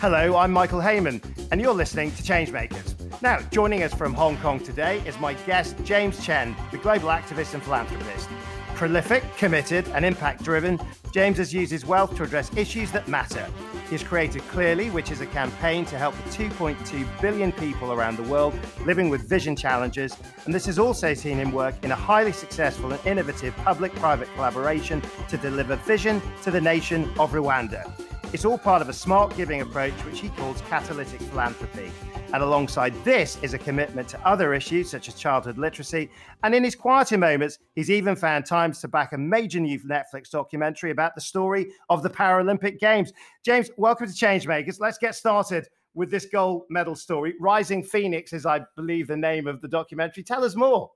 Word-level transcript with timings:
Hello, 0.00 0.36
I'm 0.36 0.52
Michael 0.52 0.80
Hayman, 0.80 1.20
and 1.50 1.60
you're 1.60 1.74
listening 1.74 2.12
to 2.12 2.22
Changemakers. 2.22 2.94
Now, 3.20 3.40
joining 3.50 3.82
us 3.82 3.92
from 3.92 4.14
Hong 4.14 4.36
Kong 4.36 4.60
today 4.60 5.02
is 5.04 5.18
my 5.18 5.34
guest, 5.34 5.74
James 5.82 6.24
Chen, 6.24 6.54
the 6.70 6.78
global 6.78 7.08
activist 7.08 7.54
and 7.54 7.60
philanthropist. 7.64 8.28
Prolific, 8.76 9.24
committed, 9.36 9.88
and 9.88 10.04
impact 10.04 10.44
driven, 10.44 10.78
James 11.10 11.38
has 11.38 11.52
used 11.52 11.72
his 11.72 11.84
wealth 11.84 12.14
to 12.14 12.22
address 12.22 12.48
issues 12.56 12.92
that 12.92 13.08
matter. 13.08 13.44
He's 13.90 14.04
created 14.04 14.42
Clearly, 14.42 14.88
which 14.90 15.10
is 15.10 15.20
a 15.20 15.26
campaign 15.26 15.84
to 15.86 15.98
help 15.98 16.14
the 16.14 16.30
2.2 16.30 17.20
billion 17.20 17.50
people 17.50 17.92
around 17.92 18.18
the 18.18 18.30
world 18.30 18.56
living 18.86 19.08
with 19.08 19.28
vision 19.28 19.56
challenges. 19.56 20.16
And 20.44 20.54
this 20.54 20.66
has 20.66 20.78
also 20.78 21.12
seen 21.12 21.38
him 21.38 21.50
work 21.50 21.74
in 21.82 21.90
a 21.90 21.96
highly 21.96 22.30
successful 22.30 22.92
and 22.92 23.04
innovative 23.04 23.56
public 23.56 23.92
private 23.96 24.32
collaboration 24.36 25.02
to 25.28 25.36
deliver 25.36 25.74
vision 25.74 26.22
to 26.42 26.52
the 26.52 26.60
nation 26.60 27.02
of 27.18 27.32
Rwanda. 27.32 28.07
It's 28.30 28.44
all 28.44 28.58
part 28.58 28.82
of 28.82 28.90
a 28.90 28.92
smart 28.92 29.34
giving 29.38 29.62
approach, 29.62 29.94
which 30.04 30.20
he 30.20 30.28
calls 30.28 30.60
catalytic 30.68 31.18
philanthropy. 31.18 31.90
And 32.34 32.42
alongside 32.42 32.92
this 33.02 33.38
is 33.42 33.54
a 33.54 33.58
commitment 33.58 34.06
to 34.08 34.20
other 34.20 34.52
issues 34.52 34.90
such 34.90 35.08
as 35.08 35.14
childhood 35.14 35.56
literacy. 35.56 36.10
And 36.42 36.54
in 36.54 36.62
his 36.62 36.74
quieter 36.74 37.16
moments, 37.16 37.58
he's 37.74 37.90
even 37.90 38.14
found 38.16 38.44
times 38.44 38.82
to 38.82 38.88
back 38.88 39.14
a 39.14 39.18
major 39.18 39.60
new 39.60 39.80
Netflix 39.80 40.28
documentary 40.28 40.90
about 40.90 41.14
the 41.14 41.22
story 41.22 41.68
of 41.88 42.02
the 42.02 42.10
Paralympic 42.10 42.78
Games. 42.78 43.14
James, 43.46 43.70
welcome 43.78 44.06
to 44.06 44.12
Changemakers. 44.12 44.78
Let's 44.78 44.98
get 44.98 45.14
started 45.14 45.66
with 45.94 46.10
this 46.10 46.26
gold 46.26 46.64
medal 46.68 46.96
story. 46.96 47.32
Rising 47.40 47.82
Phoenix 47.82 48.34
is, 48.34 48.44
I 48.44 48.60
believe, 48.76 49.06
the 49.06 49.16
name 49.16 49.46
of 49.46 49.62
the 49.62 49.68
documentary. 49.68 50.22
Tell 50.22 50.44
us 50.44 50.54
more. 50.54 50.90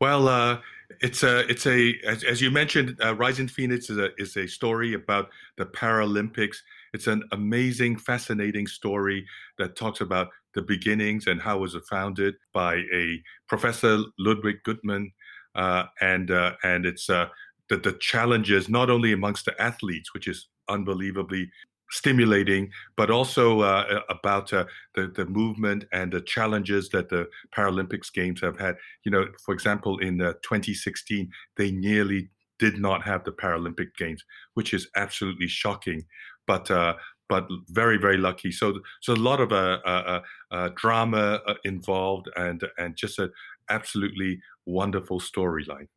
Well, 0.00 0.28
uh, 0.28 0.60
it's 1.00 1.22
a 1.22 1.40
it's 1.50 1.66
a 1.66 1.94
as, 2.06 2.24
as 2.24 2.40
you 2.40 2.50
mentioned, 2.50 2.96
uh, 3.04 3.14
Rising 3.14 3.48
Phoenix 3.48 3.90
is 3.90 3.98
a 3.98 4.10
is 4.16 4.36
a 4.36 4.46
story 4.46 4.94
about 4.94 5.28
the 5.58 5.66
Paralympics. 5.66 6.56
It's 6.94 7.06
an 7.06 7.22
amazing, 7.32 7.98
fascinating 7.98 8.66
story 8.66 9.26
that 9.58 9.76
talks 9.76 10.00
about 10.00 10.28
the 10.54 10.62
beginnings 10.62 11.26
and 11.26 11.40
how 11.40 11.58
it 11.58 11.60
was 11.60 11.76
founded 11.88 12.34
by 12.52 12.76
a 12.92 13.22
professor 13.46 13.98
Ludwig 14.18 14.56
Guttmann, 14.66 15.12
uh, 15.54 15.84
and 16.00 16.30
uh, 16.30 16.54
and 16.64 16.86
it's 16.86 17.10
uh, 17.10 17.28
the 17.68 17.76
the 17.76 17.92
challenges 18.00 18.68
not 18.70 18.88
only 18.88 19.12
amongst 19.12 19.44
the 19.44 19.60
athletes, 19.60 20.14
which 20.14 20.26
is 20.26 20.48
unbelievably 20.68 21.50
stimulating, 21.90 22.70
but 22.96 23.10
also 23.10 23.60
uh, 23.60 24.00
about 24.08 24.52
uh, 24.52 24.64
the 24.94 25.08
the 25.08 25.26
movement 25.26 25.84
and 25.92 26.12
the 26.12 26.20
challenges 26.20 26.88
that 26.90 27.08
the 27.08 27.28
Paralympics 27.54 28.12
Games 28.12 28.40
have 28.40 28.58
had. 28.58 28.76
You 29.04 29.10
know, 29.10 29.26
for 29.44 29.52
example, 29.52 29.98
in 29.98 30.20
uh, 30.20 30.34
2016, 30.42 31.30
they 31.56 31.70
nearly 31.70 32.30
did 32.58 32.78
not 32.78 33.02
have 33.02 33.24
the 33.24 33.32
Paralympic 33.32 33.94
Games, 33.98 34.24
which 34.54 34.72
is 34.74 34.88
absolutely 34.96 35.48
shocking. 35.48 36.04
But 36.46 36.70
uh, 36.70 36.94
but 37.28 37.46
very 37.68 37.96
very 37.96 38.18
lucky. 38.18 38.52
So 38.52 38.80
so 39.00 39.14
a 39.14 39.16
lot 39.16 39.40
of 39.40 39.52
uh, 39.52 39.78
uh, 39.84 40.20
uh 40.50 40.70
drama 40.76 41.40
involved 41.64 42.28
and 42.36 42.62
and 42.78 42.96
just 42.96 43.18
an 43.18 43.30
absolutely 43.68 44.40
wonderful 44.66 45.20
storyline. 45.20 45.88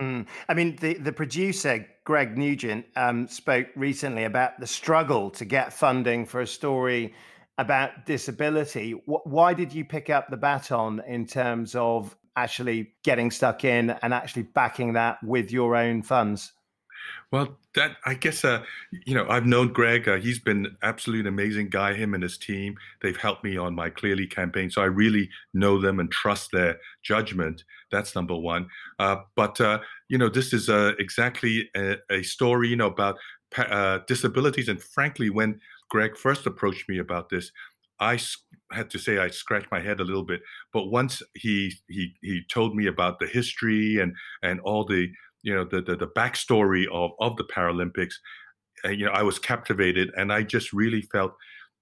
Mm. 0.00 0.26
I 0.48 0.54
mean, 0.54 0.76
the, 0.76 0.94
the 0.94 1.12
producer, 1.12 1.86
Greg 2.04 2.38
Nugent, 2.38 2.86
um, 2.94 3.26
spoke 3.26 3.66
recently 3.74 4.24
about 4.24 4.60
the 4.60 4.66
struggle 4.66 5.30
to 5.30 5.44
get 5.44 5.72
funding 5.72 6.24
for 6.24 6.40
a 6.40 6.46
story 6.46 7.14
about 7.58 8.06
disability. 8.06 8.92
W- 8.92 9.20
why 9.24 9.54
did 9.54 9.72
you 9.72 9.84
pick 9.84 10.08
up 10.08 10.28
the 10.28 10.36
baton 10.36 11.02
in 11.06 11.26
terms 11.26 11.74
of 11.74 12.16
actually 12.36 12.92
getting 13.02 13.32
stuck 13.32 13.64
in 13.64 13.90
and 13.90 14.14
actually 14.14 14.42
backing 14.42 14.92
that 14.92 15.18
with 15.24 15.50
your 15.50 15.74
own 15.74 16.02
funds? 16.02 16.52
Well, 17.30 17.58
that 17.74 17.96
I 18.06 18.14
guess 18.14 18.44
uh, 18.44 18.62
you 19.06 19.14
know 19.14 19.26
I've 19.28 19.46
known 19.46 19.72
Greg. 19.72 20.08
Uh, 20.08 20.16
he's 20.16 20.38
been 20.38 20.76
absolutely 20.82 21.28
amazing 21.28 21.68
guy. 21.68 21.94
Him 21.94 22.14
and 22.14 22.22
his 22.22 22.38
team. 22.38 22.76
They've 23.02 23.16
helped 23.16 23.44
me 23.44 23.56
on 23.56 23.74
my 23.74 23.90
Clearly 23.90 24.26
campaign, 24.26 24.70
so 24.70 24.80
I 24.80 24.86
really 24.86 25.28
know 25.54 25.80
them 25.80 26.00
and 26.00 26.10
trust 26.10 26.50
their 26.52 26.78
judgment. 27.02 27.64
That's 27.90 28.14
number 28.14 28.36
one. 28.36 28.68
Uh, 28.98 29.16
but 29.36 29.60
uh, 29.60 29.80
you 30.08 30.18
know, 30.18 30.28
this 30.28 30.52
is 30.52 30.68
uh, 30.68 30.92
exactly 30.98 31.68
a, 31.76 31.96
a, 32.10 32.22
story 32.22 32.68
you 32.68 32.76
know 32.76 32.86
about 32.86 33.16
uh, 33.56 34.00
disabilities. 34.06 34.68
And 34.68 34.82
frankly, 34.82 35.30
when 35.30 35.60
Greg 35.90 36.16
first 36.16 36.46
approached 36.46 36.88
me 36.88 36.98
about 36.98 37.28
this, 37.28 37.50
I 38.00 38.18
had 38.72 38.90
to 38.90 38.98
say 38.98 39.18
I 39.18 39.28
scratched 39.28 39.70
my 39.70 39.80
head 39.80 40.00
a 40.00 40.04
little 40.04 40.24
bit. 40.24 40.40
But 40.72 40.86
once 40.86 41.22
he 41.34 41.72
he 41.88 42.14
he 42.22 42.42
told 42.50 42.74
me 42.74 42.86
about 42.86 43.18
the 43.18 43.26
history 43.26 43.98
and 44.00 44.14
and 44.42 44.60
all 44.60 44.84
the 44.84 45.10
you 45.42 45.54
know 45.54 45.64
the 45.64 45.80
the, 45.80 45.96
the 45.96 46.08
backstory 46.08 46.86
of 46.92 47.12
of 47.20 47.36
the 47.36 47.44
Paralympics. 47.44 48.14
Uh, 48.84 48.90
you 48.90 49.06
know, 49.06 49.12
I 49.12 49.22
was 49.22 49.38
captivated, 49.38 50.10
and 50.16 50.32
I 50.32 50.42
just 50.42 50.72
really 50.72 51.02
felt 51.02 51.32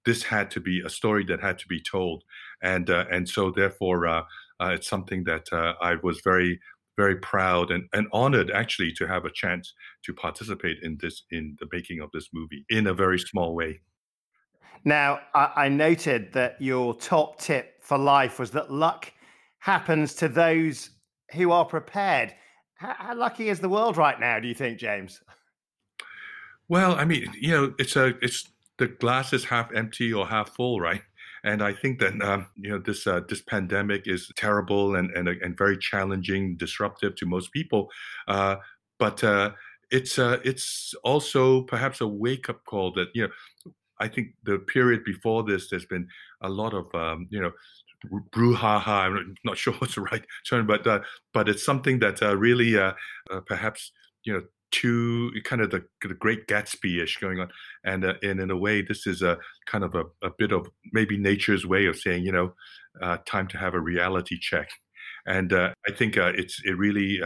this 0.05 0.22
had 0.22 0.50
to 0.53 0.61
be 0.61 0.81
a 0.81 0.89
story 0.89 1.25
that 1.25 1.41
had 1.41 1.59
to 1.59 1.69
be 1.69 1.81
told, 1.83 2.25
and 2.62 2.89
uh, 2.89 3.05
and 3.11 3.28
so 3.28 3.50
therefore 3.50 4.06
uh, 4.06 4.22
uh 4.61 4.72
it's 4.75 4.89
something 4.89 5.25
that 5.25 5.47
uh, 5.53 5.75
I 5.81 5.97
was 6.03 6.21
very 6.25 6.61
very 6.97 7.17
proud 7.17 7.71
and, 7.71 7.84
and 7.93 8.06
honored 8.12 8.50
actually 8.50 8.91
to 8.91 9.06
have 9.06 9.25
a 9.25 9.31
chance 9.31 9.75
to 10.03 10.15
participate 10.15 10.78
in 10.83 10.97
this 11.00 11.25
in 11.31 11.56
the 11.61 11.67
making 11.71 12.00
of 12.00 12.11
this 12.12 12.28
movie 12.33 12.65
in 12.69 12.87
a 12.87 12.94
very 12.94 13.19
small 13.19 13.55
way. 13.55 13.81
Now, 14.84 15.21
I, 15.34 15.53
I 15.56 15.69
noted 15.69 16.33
that 16.33 16.61
your 16.61 16.94
top 16.94 17.38
tip 17.41 17.83
for 17.83 17.99
life 17.99 18.38
was 18.38 18.53
that 18.53 18.71
luck 18.71 19.12
happens 19.59 20.15
to 20.15 20.28
those 20.28 20.91
who 21.33 21.50
are 21.50 21.65
prepared. 21.65 22.34
How, 22.76 22.94
how, 22.98 23.14
lucky 23.14 23.48
is 23.48 23.60
the 23.60 23.69
world 23.69 23.97
right 23.97 24.19
now? 24.20 24.38
Do 24.38 24.48
you 24.48 24.54
think, 24.54 24.78
James? 24.78 25.20
Well, 26.69 26.94
I 26.97 27.04
mean, 27.04 27.31
you 27.38 27.50
know, 27.50 27.75
it's 27.78 27.97
a 27.97 28.14
it's 28.22 28.48
the 28.78 28.88
glass 28.88 29.32
is 29.32 29.44
half 29.44 29.72
empty 29.75 30.12
or 30.12 30.26
half 30.26 30.54
full, 30.54 30.81
right? 30.81 31.03
And 31.44 31.62
I 31.62 31.72
think 31.72 32.00
that 32.00 32.20
um, 32.22 32.47
you 32.56 32.70
know 32.70 32.78
this 32.78 33.06
uh, 33.06 33.20
this 33.28 33.41
pandemic 33.41 34.06
is 34.06 34.31
terrible 34.37 34.97
and 34.97 35.10
and 35.12 35.28
and 35.28 35.56
very 35.56 35.78
challenging, 35.78 36.56
disruptive 36.56 37.16
to 37.16 37.26
most 37.26 37.53
people. 37.53 37.88
Uh, 38.28 38.56
but 38.98 39.22
uh, 39.22 39.53
it's 39.91 40.19
uh, 40.19 40.38
it's 40.44 40.94
also 41.04 41.62
perhaps 41.62 42.00
a 42.00 42.06
wake 42.06 42.48
up 42.50 42.64
call 42.64 42.93
that 42.93 43.08
you 43.14 43.22
know 43.22 43.72
I 44.00 44.08
think 44.08 44.28
the 44.44 44.58
period 44.58 45.04
before 45.04 45.44
this, 45.44 45.70
there's 45.70 45.87
been 45.87 46.08
a 46.43 46.48
lot 46.48 46.75
of 46.75 46.94
um, 46.94 47.28
you 47.31 47.41
know 47.41 47.53
brouhaha. 48.30 48.86
I'm 48.86 49.34
not 49.44 49.58
sure 49.62 49.74
what's 49.74 49.94
the 49.94 50.02
right 50.02 50.24
term, 50.48 50.66
but 50.66 50.86
uh, 50.86 51.00
but 51.32 51.48
it's 51.48 51.64
something 51.64 51.98
that 52.00 52.22
uh, 52.22 52.36
really 52.36 52.78
uh, 52.78 52.92
uh 53.30 53.40
perhaps 53.46 53.92
you 54.24 54.32
know 54.32 54.42
too 54.72 55.30
kind 55.44 55.62
of 55.62 55.70
the, 55.70 55.84
the 56.02 56.14
Great 56.14 56.48
Gatsby-ish 56.48 57.18
going 57.18 57.40
on, 57.40 57.48
and 57.84 58.04
uh, 58.04 58.14
and 58.22 58.40
in 58.40 58.50
a 58.50 58.56
way, 58.56 58.82
this 58.82 59.06
is 59.06 59.22
a 59.22 59.38
kind 59.66 59.84
of 59.84 59.94
a, 59.94 60.04
a 60.22 60.30
bit 60.36 60.52
of 60.52 60.68
maybe 60.92 61.16
nature's 61.16 61.66
way 61.66 61.86
of 61.86 61.96
saying 61.98 62.24
you 62.24 62.32
know 62.32 62.52
uh, 63.02 63.18
time 63.26 63.46
to 63.48 63.58
have 63.58 63.74
a 63.74 63.80
reality 63.80 64.38
check, 64.40 64.68
and 65.26 65.52
I 65.52 65.92
think 65.92 66.16
it's 66.16 66.60
it 66.64 66.76
really 66.76 67.20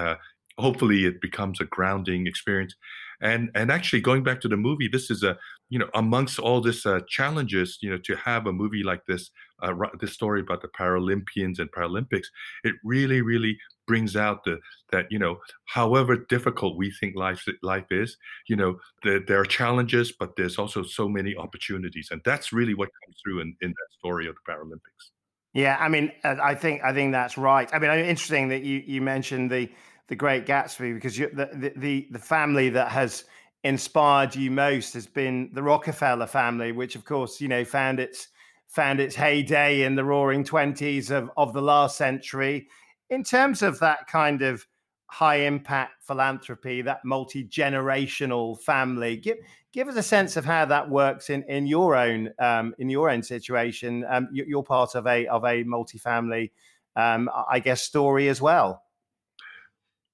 hopefully 0.58 1.06
it 1.06 1.20
becomes 1.22 1.60
a 1.60 1.64
grounding 1.64 2.26
experience 2.26 2.74
and 3.20 3.50
and 3.54 3.70
actually 3.70 4.00
going 4.00 4.22
back 4.22 4.40
to 4.40 4.48
the 4.48 4.56
movie 4.56 4.88
this 4.92 5.10
is 5.10 5.22
a 5.22 5.38
you 5.70 5.78
know 5.78 5.88
amongst 5.94 6.38
all 6.38 6.60
this 6.60 6.84
uh, 6.84 7.00
challenges 7.08 7.78
you 7.80 7.88
know 7.88 7.98
to 8.04 8.14
have 8.16 8.46
a 8.46 8.52
movie 8.52 8.82
like 8.82 9.06
this 9.06 9.30
uh, 9.62 9.72
this 10.00 10.12
story 10.12 10.40
about 10.40 10.60
the 10.60 10.68
paralympians 10.68 11.58
and 11.58 11.70
paralympics 11.72 12.26
it 12.64 12.74
really 12.84 13.22
really 13.22 13.56
brings 13.86 14.16
out 14.16 14.44
the 14.44 14.58
that 14.92 15.06
you 15.10 15.18
know 15.18 15.38
however 15.66 16.16
difficult 16.16 16.76
we 16.76 16.90
think 16.90 17.16
life 17.16 17.44
life 17.62 17.86
is 17.90 18.16
you 18.48 18.56
know 18.56 18.78
there, 19.02 19.20
there 19.20 19.40
are 19.40 19.46
challenges 19.46 20.12
but 20.12 20.36
there's 20.36 20.58
also 20.58 20.82
so 20.82 21.08
many 21.08 21.34
opportunities 21.36 22.08
and 22.10 22.20
that's 22.24 22.52
really 22.52 22.74
what 22.74 22.90
comes 23.04 23.16
through 23.22 23.40
in, 23.40 23.56
in 23.62 23.70
that 23.70 23.92
story 23.98 24.28
of 24.28 24.34
the 24.34 24.52
paralympics. 24.52 25.10
Yeah 25.54 25.76
i 25.80 25.88
mean 25.88 26.12
uh, 26.24 26.36
i 26.42 26.54
think 26.54 26.82
i 26.82 26.92
think 26.92 27.12
that's 27.12 27.38
right. 27.38 27.68
I 27.72 27.78
mean 27.78 27.90
interesting 27.90 28.48
that 28.48 28.62
you 28.62 28.82
you 28.84 29.00
mentioned 29.00 29.50
the 29.50 29.70
the 30.10 30.16
Great 30.16 30.44
Gatsby 30.44 30.92
because 30.92 31.16
you, 31.16 31.30
the, 31.32 31.72
the 31.76 32.08
the 32.10 32.18
family 32.18 32.68
that 32.70 32.90
has 32.90 33.24
inspired 33.64 34.34
you 34.34 34.50
most 34.50 34.94
has 34.94 35.06
been 35.06 35.50
the 35.52 35.62
Rockefeller 35.62 36.26
family, 36.26 36.72
which 36.72 36.96
of 36.96 37.04
course 37.04 37.40
you 37.40 37.48
know 37.48 37.64
found 37.64 38.00
its 38.00 38.28
found 38.68 39.00
its 39.00 39.16
heyday 39.16 39.82
in 39.82 39.94
the 39.94 40.04
Roaring 40.04 40.44
Twenties 40.44 41.10
of 41.10 41.30
of 41.36 41.52
the 41.52 41.62
last 41.62 41.96
century. 41.96 42.68
In 43.10 43.24
terms 43.24 43.62
of 43.62 43.80
that 43.80 44.06
kind 44.06 44.42
of 44.42 44.66
high 45.10 45.40
impact 45.40 46.04
philanthropy, 46.04 46.82
that 46.82 47.04
multi 47.04 47.44
generational 47.44 48.60
family, 48.60 49.16
give 49.16 49.38
give 49.72 49.88
us 49.88 49.96
a 49.96 50.02
sense 50.02 50.36
of 50.36 50.44
how 50.44 50.64
that 50.64 50.88
works 50.88 51.30
in 51.30 51.42
in 51.48 51.66
your 51.66 51.96
own 51.96 52.30
um, 52.38 52.74
in 52.78 52.88
your 52.88 53.10
own 53.10 53.22
situation. 53.22 54.04
Um, 54.08 54.28
you're 54.32 54.62
part 54.62 54.94
of 54.94 55.06
a 55.06 55.26
of 55.26 55.44
a 55.44 55.64
multi 55.64 55.98
family, 55.98 56.52
um, 56.96 57.28
I 57.50 57.58
guess, 57.58 57.82
story 57.82 58.28
as 58.28 58.40
well. 58.40 58.82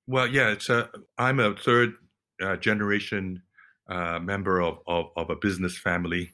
Well, 0.08 0.26
yeah, 0.26 0.50
it's 0.50 0.68
a. 0.68 0.88
I'm 1.18 1.40
a 1.40 1.54
third 1.54 1.94
uh, 2.42 2.56
generation 2.56 3.42
uh, 3.88 4.18
member 4.18 4.60
of, 4.60 4.78
of, 4.86 5.06
of 5.16 5.30
a 5.30 5.36
business 5.36 5.78
family. 5.78 6.32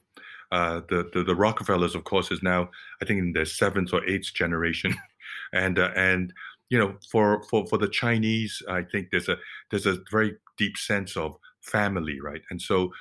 Uh, 0.51 0.81
the, 0.89 1.09
the, 1.13 1.23
the 1.23 1.35
Rockefellers, 1.35 1.95
of 1.95 2.03
course, 2.03 2.31
is 2.31 2.43
now 2.43 2.69
I 3.01 3.05
think 3.05 3.19
in 3.19 3.33
their 3.33 3.45
seventh 3.45 3.93
or 3.93 4.07
eighth 4.07 4.33
generation, 4.33 4.95
and 5.53 5.79
uh, 5.79 5.89
and 5.95 6.31
you 6.69 6.77
know 6.77 6.95
for, 7.11 7.43
for 7.49 7.65
for 7.65 7.77
the 7.77 7.87
Chinese, 7.87 8.61
I 8.69 8.83
think 8.83 9.07
there's 9.11 9.29
a 9.29 9.37
there's 9.71 9.87
a 9.87 9.97
very 10.11 10.35
deep 10.57 10.77
sense 10.77 11.17
of 11.17 11.37
family, 11.61 12.19
right? 12.21 12.41
And 12.51 12.61
so 12.61 12.91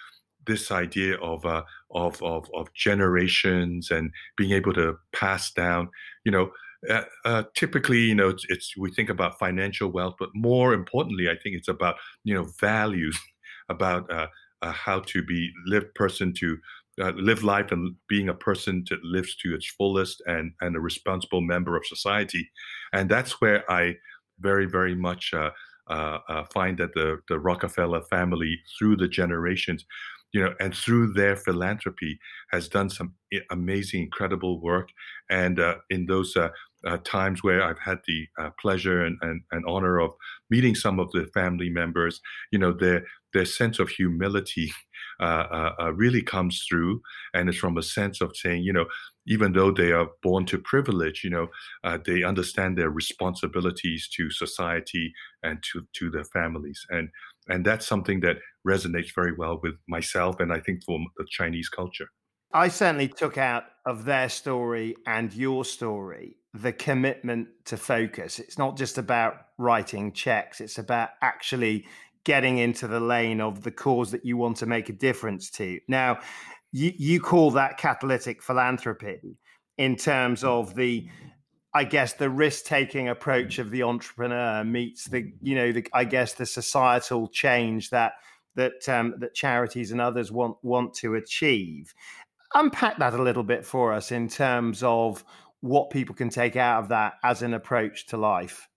this 0.47 0.71
idea 0.71 1.17
of, 1.19 1.45
uh, 1.47 1.63
of, 1.91 2.23
of, 2.23 2.49
of 2.55 2.73
generations 2.75 3.91
and 3.91 4.11
being 4.37 4.53
able 4.53 4.73
to 4.75 4.99
pass 5.13 5.51
down, 5.53 5.89
you 6.25 6.33
know, 6.33 6.51
uh, 6.91 7.03
uh, 7.25 7.45
typically, 7.55 8.01
you 8.01 8.15
know, 8.15 8.29
it's, 8.29 8.45
it's, 8.49 8.77
we 8.77 8.91
think 8.91 9.09
about 9.09 9.39
financial 9.39 9.91
wealth, 9.91 10.15
but 10.19 10.31
more 10.35 10.75
importantly, 10.75 11.29
I 11.29 11.37
think 11.37 11.57
it's 11.57 11.69
about 11.69 11.97
you 12.25 12.35
know 12.35 12.47
values, 12.61 13.19
about 13.69 14.11
uh, 14.11 14.27
uh 14.63 14.73
how 14.73 15.01
to 15.01 15.23
be 15.23 15.51
live 15.67 15.93
person 15.95 16.33
to 16.39 16.59
uh, 17.01 17.13
live 17.17 17.43
life 17.43 17.73
and 17.73 17.95
being 18.09 18.29
a 18.29 18.35
person 18.35 18.85
that 18.91 19.03
lives 19.05 19.37
to 19.37 19.55
its 19.55 19.67
fullest 19.67 20.23
and 20.27 20.53
and 20.61 20.77
a 20.77 20.81
responsible 20.81 21.41
member 21.41 21.77
of 21.77 21.87
society, 21.87 22.51
and 22.93 23.09
that's 23.09 23.41
where 23.41 23.71
I 23.71 23.97
very 24.41 24.67
very 24.67 24.95
much 24.95 25.33
uh, 25.35 25.51
find 26.53 26.79
that 26.79 26.95
the 26.95 27.21
the 27.29 27.39
Rockefeller 27.39 28.03
family 28.11 28.59
through 28.79 28.97
the 28.97 29.09
generations 29.09 29.85
you 30.33 30.43
know, 30.43 30.55
and 30.61 30.75
through 30.75 31.13
their 31.13 31.37
philanthropy 31.37 32.19
has 32.51 32.69
done 32.69 32.89
some 32.89 33.15
amazing, 33.51 34.03
incredible 34.03 34.61
work. 34.61 34.89
And 35.31 35.61
uh, 35.61 35.77
in 35.91 36.07
those 36.07 36.37
uh, 36.37 36.49
uh, 36.87 36.99
times 37.05 37.43
where 37.43 37.63
I've 37.63 37.79
had 37.79 37.99
the 38.07 38.27
uh, 38.39 38.51
pleasure 38.61 39.05
and, 39.05 39.17
and, 39.23 39.43
and, 39.51 39.65
honor 39.67 40.01
of 40.01 40.11
meeting 40.51 40.75
some 40.75 40.99
of 40.99 41.11
the 41.13 41.27
family 41.33 41.71
members, 41.71 42.21
you 42.51 42.59
know, 42.59 42.73
their 42.73 43.05
their 43.33 43.45
sense 43.45 43.79
of 43.79 43.89
humility 43.89 44.73
uh, 45.21 45.47
uh, 45.51 45.73
uh, 45.81 45.93
really 45.93 46.23
comes 46.23 46.65
through, 46.69 47.01
and 47.35 47.49
it's 47.49 47.59
from 47.59 47.79
a 47.79 47.83
sense 47.83 48.21
of 48.21 48.37
saying, 48.37 48.63
you 48.63 48.73
know, 48.73 48.87
even 49.27 49.53
though 49.53 49.71
they 49.71 49.93
are 49.93 50.09
born 50.23 50.45
to 50.47 50.59
privilege, 50.59 51.23
you 51.23 51.31
know, 51.31 51.47
uh, 51.85 51.99
they 52.05 52.23
understand 52.23 52.77
their 52.77 52.91
responsibilities 52.91 54.09
to 54.17 54.31
society 54.31 55.13
and 55.43 55.63
to 55.73 55.87
to 55.95 56.11
their 56.11 56.25
families, 56.25 56.85
and 56.91 57.09
and 57.49 57.65
that's 57.65 57.87
something 57.87 58.21
that 58.21 58.39
resonates 58.67 59.15
very 59.15 59.33
well 59.33 59.61
with 59.63 59.75
myself, 59.89 60.41
and 60.41 60.53
I 60.53 60.61
think 60.61 60.85
for 60.85 60.99
the 61.17 61.27
Chinese 61.29 61.69
culture. 61.69 62.09
I 62.55 62.69
certainly 62.69 63.09
took 63.09 63.39
out 63.39 63.65
of 63.87 64.05
their 64.05 64.29
story 64.29 64.97
and 65.07 65.33
your 65.33 65.65
story 65.65 66.37
the 66.55 66.73
commitment 66.73 67.49
to 67.65 67.77
focus. 67.77 68.39
It's 68.39 68.59
not 68.59 68.77
just 68.77 68.99
about 68.99 69.47
writing 69.59 70.13
checks, 70.13 70.61
it's 70.61 70.79
about 70.79 71.11
actually 71.23 71.87
getting 72.25 72.59
into 72.59 72.87
the 72.87 73.01
lane 73.01 73.41
of 73.41 73.63
the 73.63 73.71
cause 73.71 74.11
that 74.13 74.25
you 74.25 74.37
want 74.37 74.59
to 74.59 74.67
make 74.67 74.89
a 74.89 74.93
difference 74.93 75.51
to. 75.51 75.81
Now, 75.89 76.21
you, 76.71 76.93
you 76.97 77.21
call 77.21 77.51
that 77.53 77.79
catalytic 77.79 78.43
philanthropy 78.43 79.39
in 79.79 79.97
terms 79.97 80.45
of 80.45 80.75
the 80.75 81.09
I 81.75 81.85
guess 81.85 82.13
the 82.13 82.29
risk-taking 82.29 83.09
approach 83.09 83.59
of 83.59 83.71
the 83.71 83.83
entrepreneur 83.83 84.63
meets 84.63 85.07
the, 85.07 85.33
you 85.41 85.55
know, 85.55 85.73
the, 85.73 85.87
I 85.95 86.05
guess 86.05 86.35
the 86.35 86.45
societal 86.45 87.29
change 87.29 87.89
that 87.89 88.13
that 88.57 88.87
um, 88.91 89.15
that 89.21 89.35
charities 89.35 89.93
and 89.93 90.01
others 90.01 90.31
want 90.31 90.57
want 90.63 90.93
to 90.97 91.15
achieve. 91.15 91.95
Unpack 92.55 92.99
that 92.99 93.15
a 93.15 93.23
little 93.23 93.43
bit 93.43 93.65
for 93.65 93.93
us 93.93 94.13
in 94.13 94.29
terms 94.29 94.83
of 94.83 95.25
what 95.61 95.91
people 95.91 96.15
can 96.15 96.29
take 96.29 96.57
out 96.57 96.83
of 96.83 96.89
that 96.89 97.15
as 97.23 97.43
an 97.43 97.55
approach 97.55 98.07
to 98.07 98.17
life. 98.17 98.69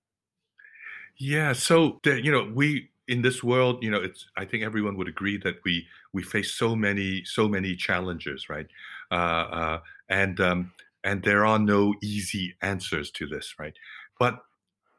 Yeah, 1.17 1.53
so 1.53 1.99
you 2.05 2.31
know, 2.31 2.51
we 2.53 2.89
in 3.07 3.21
this 3.21 3.43
world, 3.43 3.83
you 3.83 3.89
know, 3.89 4.01
it's 4.01 4.27
I 4.37 4.45
think 4.45 4.63
everyone 4.63 4.97
would 4.97 5.07
agree 5.07 5.37
that 5.37 5.55
we 5.63 5.87
we 6.13 6.23
face 6.23 6.51
so 6.51 6.75
many 6.75 7.23
so 7.25 7.47
many 7.47 7.75
challenges, 7.75 8.49
right? 8.49 8.67
Uh, 9.11 9.13
uh, 9.13 9.79
and 10.09 10.39
um, 10.39 10.71
and 11.03 11.23
there 11.23 11.45
are 11.45 11.59
no 11.59 11.93
easy 12.01 12.55
answers 12.61 13.11
to 13.11 13.27
this, 13.27 13.55
right? 13.59 13.75
But 14.19 14.43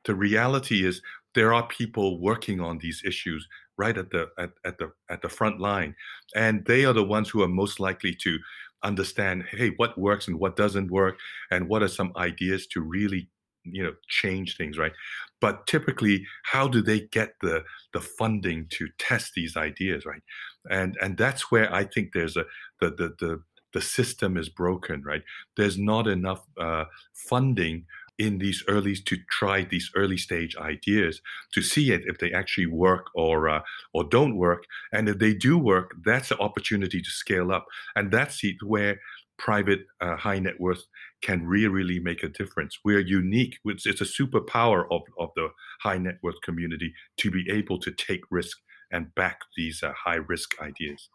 the 0.05 0.15
reality 0.15 0.87
is 0.87 1.03
there 1.35 1.53
are 1.53 1.67
people 1.67 2.19
working 2.19 2.61
on 2.61 2.79
these 2.79 3.03
issues 3.05 3.47
right 3.77 3.99
at 3.99 4.11
the 4.11 4.31
at, 4.39 4.53
at 4.65 4.79
the 4.79 4.93
at 5.11 5.21
the 5.23 5.29
front 5.29 5.61
line, 5.61 5.95
and 6.35 6.65
they 6.65 6.85
are 6.85 6.95
the 6.95 7.05
ones 7.05 7.29
who 7.29 7.43
are 7.43 7.49
most 7.49 7.81
likely 7.81 8.15
to 8.23 8.39
understand, 8.87 9.45
hey, 9.51 9.71
what 9.77 9.99
works 9.99 10.29
and 10.29 10.39
what 10.39 10.57
doesn't 10.57 10.91
work, 10.91 11.19
and 11.51 11.69
what 11.69 11.83
are 11.83 11.89
some 11.89 12.13
ideas 12.17 12.67
to 12.69 12.81
really 12.81 13.29
you 13.65 13.83
know 13.83 13.95
change 14.09 14.57
things 14.57 14.79
right? 14.79 14.93
But 15.41 15.67
typically 15.67 16.25
how 16.45 16.69
do 16.69 16.81
they 16.83 17.01
get 17.01 17.35
the 17.43 17.65
the 17.93 18.01
funding 18.01 18.67
to 18.71 18.89
test 18.99 19.33
these 19.35 19.57
ideas 19.57 20.07
right? 20.07 20.23
And 20.71 20.97
and 21.03 21.17
that's 21.17 21.51
where 21.51 21.73
i 21.73 21.85
think 21.85 22.11
there's 22.13 22.37
a 22.37 22.45
the 22.81 22.91
the 22.91 23.09
the, 23.21 23.43
the 23.73 23.81
system 23.81 24.37
is 24.37 24.49
broken 24.49 25.03
right? 25.03 25.23
There's 25.57 25.79
not 25.79 26.07
enough 26.07 26.43
uh, 26.59 26.85
funding 27.31 27.87
in 28.19 28.39
these 28.39 28.65
early 28.69 28.97
to 28.97 29.17
try 29.31 29.63
these 29.63 29.91
early 29.95 30.17
stage 30.17 30.57
ideas 30.57 31.21
to 31.53 31.63
see 31.63 31.93
it 31.93 32.03
if 32.07 32.19
they 32.19 32.33
actually 32.33 32.67
work 32.67 33.07
or 33.15 33.49
uh, 33.49 33.61
or 33.93 34.05
don't 34.05 34.37
work. 34.37 34.65
And 34.93 35.09
if 35.09 35.19
they 35.19 35.35
do 35.35 35.59
work 35.59 35.93
that's 36.05 36.31
an 36.31 36.39
opportunity 36.39 37.01
to 37.01 37.11
scale 37.11 37.53
up. 37.53 37.67
And 37.95 38.11
that's 38.11 38.43
it 38.43 38.57
where 38.65 39.01
private 39.39 39.81
uh, 40.01 40.17
high 40.17 40.39
net 40.39 40.59
worth 40.59 40.85
can 41.23 41.47
really 41.47 41.69
really 41.69 42.01
make 42.01 42.23
a 42.23 42.29
difference. 42.29 42.79
We're 42.85 43.01
unique. 43.01 43.59
It's, 43.65 43.87
it's 43.87 44.01
a 44.01 44.05
superpower 44.05 44.85
of, 44.91 45.03
of 45.19 45.31
the 45.37 45.49
high 45.83 45.99
net 45.99 46.19
worth 46.23 46.41
community 46.43 46.95
to 47.19 47.31
be 47.31 47.45
able 47.51 47.79
to 47.81 47.91
take 47.91 48.23
risk 48.31 48.57
and 48.91 49.15
back 49.15 49.41
these 49.57 49.83
uh, 49.83 49.93
high 50.05 50.21
risk 50.29 50.55
ideas 50.63 51.09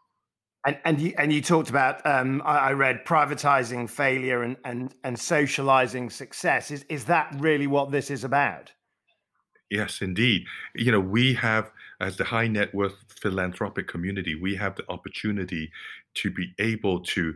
and 0.66 0.78
and 0.86 1.00
you 1.00 1.13
and 1.18 1.34
you 1.34 1.42
talked 1.42 1.69
about 1.69 2.06
um, 2.06 2.42
I, 2.46 2.58
I, 2.58 2.74
read 2.74 3.04
privatizing 3.06 3.90
failure 3.90 4.44
and 4.44 4.58
and 4.63 4.94
and 5.04 5.19
socializing 5.19 6.10
success. 6.10 6.72
Is 6.72 6.86
is 6.90 7.06
that 7.06 7.34
really 7.40 7.68
what 7.68 7.92
this 7.92 8.12
is 8.12 8.24
about? 8.24 8.72
Yes, 9.69 10.02
indeed. 10.02 10.44
You 10.75 10.92
know, 10.92 11.00
we 11.00 11.34
have 11.36 11.72
as 12.00 12.18
the 12.18 12.25
high 12.25 12.48
net 12.48 12.74
worth 12.75 12.96
philanthropic 13.08 13.88
community, 13.88 14.36
we 14.36 14.56
have 14.56 14.75
the 14.75 14.84
opportunity 14.90 15.72
to 16.16 16.30
be 16.30 16.54
able 16.60 17.00
to 17.00 17.34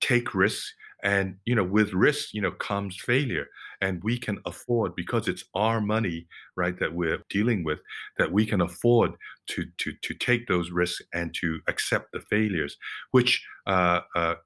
take 0.00 0.34
risks 0.34 0.74
and 1.04 1.36
you 1.44 1.54
know 1.54 1.62
with 1.62 1.92
risk 1.92 2.34
you 2.34 2.40
know 2.40 2.50
comes 2.50 2.96
failure. 2.96 3.46
And 3.80 4.02
we 4.02 4.18
can 4.18 4.38
afford 4.46 4.96
because 4.96 5.28
it's 5.28 5.44
our 5.54 5.80
money 5.80 6.26
right 6.56 6.78
that 6.78 6.94
we're 6.94 7.22
dealing 7.28 7.64
with 7.64 7.80
that 8.18 8.32
we 8.32 8.46
can 8.46 8.62
afford 8.62 9.12
to 9.48 9.66
to 9.78 9.92
to 10.02 10.14
take 10.14 10.48
those 10.48 10.70
risks 10.70 11.02
and 11.12 11.34
to 11.34 11.60
accept 11.68 12.12
the 12.12 12.20
failures 12.20 12.78
which 13.10 13.44
uh, 13.66 14.00
uh, 14.16 14.36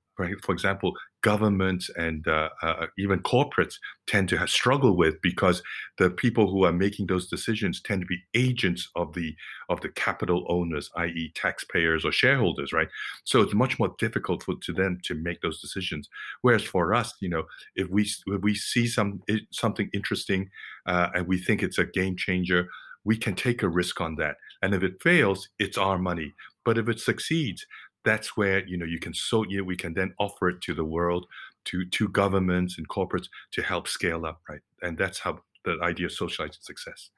for 0.42 0.52
example, 0.52 0.92
governments 1.22 1.90
and 1.96 2.26
uh, 2.26 2.48
uh, 2.62 2.86
even 2.98 3.20
corporates 3.20 3.74
tend 4.06 4.28
to 4.28 4.46
struggle 4.46 4.96
with 4.96 5.20
because 5.22 5.62
the 5.98 6.10
people 6.10 6.50
who 6.50 6.64
are 6.64 6.72
making 6.72 7.06
those 7.06 7.28
decisions 7.28 7.80
tend 7.80 8.00
to 8.02 8.06
be 8.06 8.22
agents 8.34 8.88
of 8.96 9.14
the 9.14 9.34
of 9.68 9.80
the 9.80 9.88
capital 9.90 10.44
owners, 10.48 10.90
i.e., 10.96 11.32
taxpayers 11.34 12.04
or 12.04 12.12
shareholders, 12.12 12.72
right? 12.72 12.88
So 13.24 13.40
it's 13.42 13.54
much 13.54 13.78
more 13.78 13.94
difficult 13.98 14.42
for 14.42 14.54
to 14.62 14.72
them 14.72 14.98
to 15.04 15.14
make 15.14 15.40
those 15.40 15.60
decisions. 15.60 16.08
Whereas 16.42 16.62
for 16.62 16.94
us, 16.94 17.14
you 17.20 17.28
know, 17.28 17.44
if 17.76 17.88
we 17.88 18.02
if 18.02 18.42
we 18.42 18.54
see 18.54 18.86
some 18.86 19.20
something 19.52 19.88
interesting 19.92 20.50
uh, 20.86 21.08
and 21.14 21.26
we 21.26 21.38
think 21.38 21.62
it's 21.62 21.78
a 21.78 21.84
game 21.86 22.16
changer, 22.16 22.68
we 23.04 23.16
can 23.16 23.34
take 23.34 23.62
a 23.62 23.68
risk 23.68 24.00
on 24.00 24.16
that. 24.16 24.36
And 24.62 24.74
if 24.74 24.82
it 24.82 25.02
fails, 25.02 25.48
it's 25.58 25.78
our 25.78 25.98
money. 25.98 26.34
But 26.64 26.76
if 26.76 26.88
it 26.88 27.00
succeeds, 27.00 27.64
that's 28.04 28.36
where 28.36 28.66
you 28.66 28.76
know 28.76 28.84
you 28.84 28.98
can 28.98 29.14
so 29.14 29.44
you 29.48 29.58
know, 29.58 29.64
we 29.64 29.76
can 29.76 29.94
then 29.94 30.14
offer 30.18 30.48
it 30.48 30.60
to 30.62 30.74
the 30.74 30.84
world 30.84 31.26
to 31.64 31.84
to 31.86 32.08
governments 32.08 32.78
and 32.78 32.88
corporates 32.88 33.28
to 33.52 33.62
help 33.62 33.88
scale 33.88 34.24
up 34.24 34.40
right? 34.48 34.60
And 34.82 34.96
that's 34.96 35.18
how 35.18 35.40
the 35.64 35.78
idea 35.82 36.06
of 36.06 36.12
socializing 36.12 36.60
success. 36.60 37.10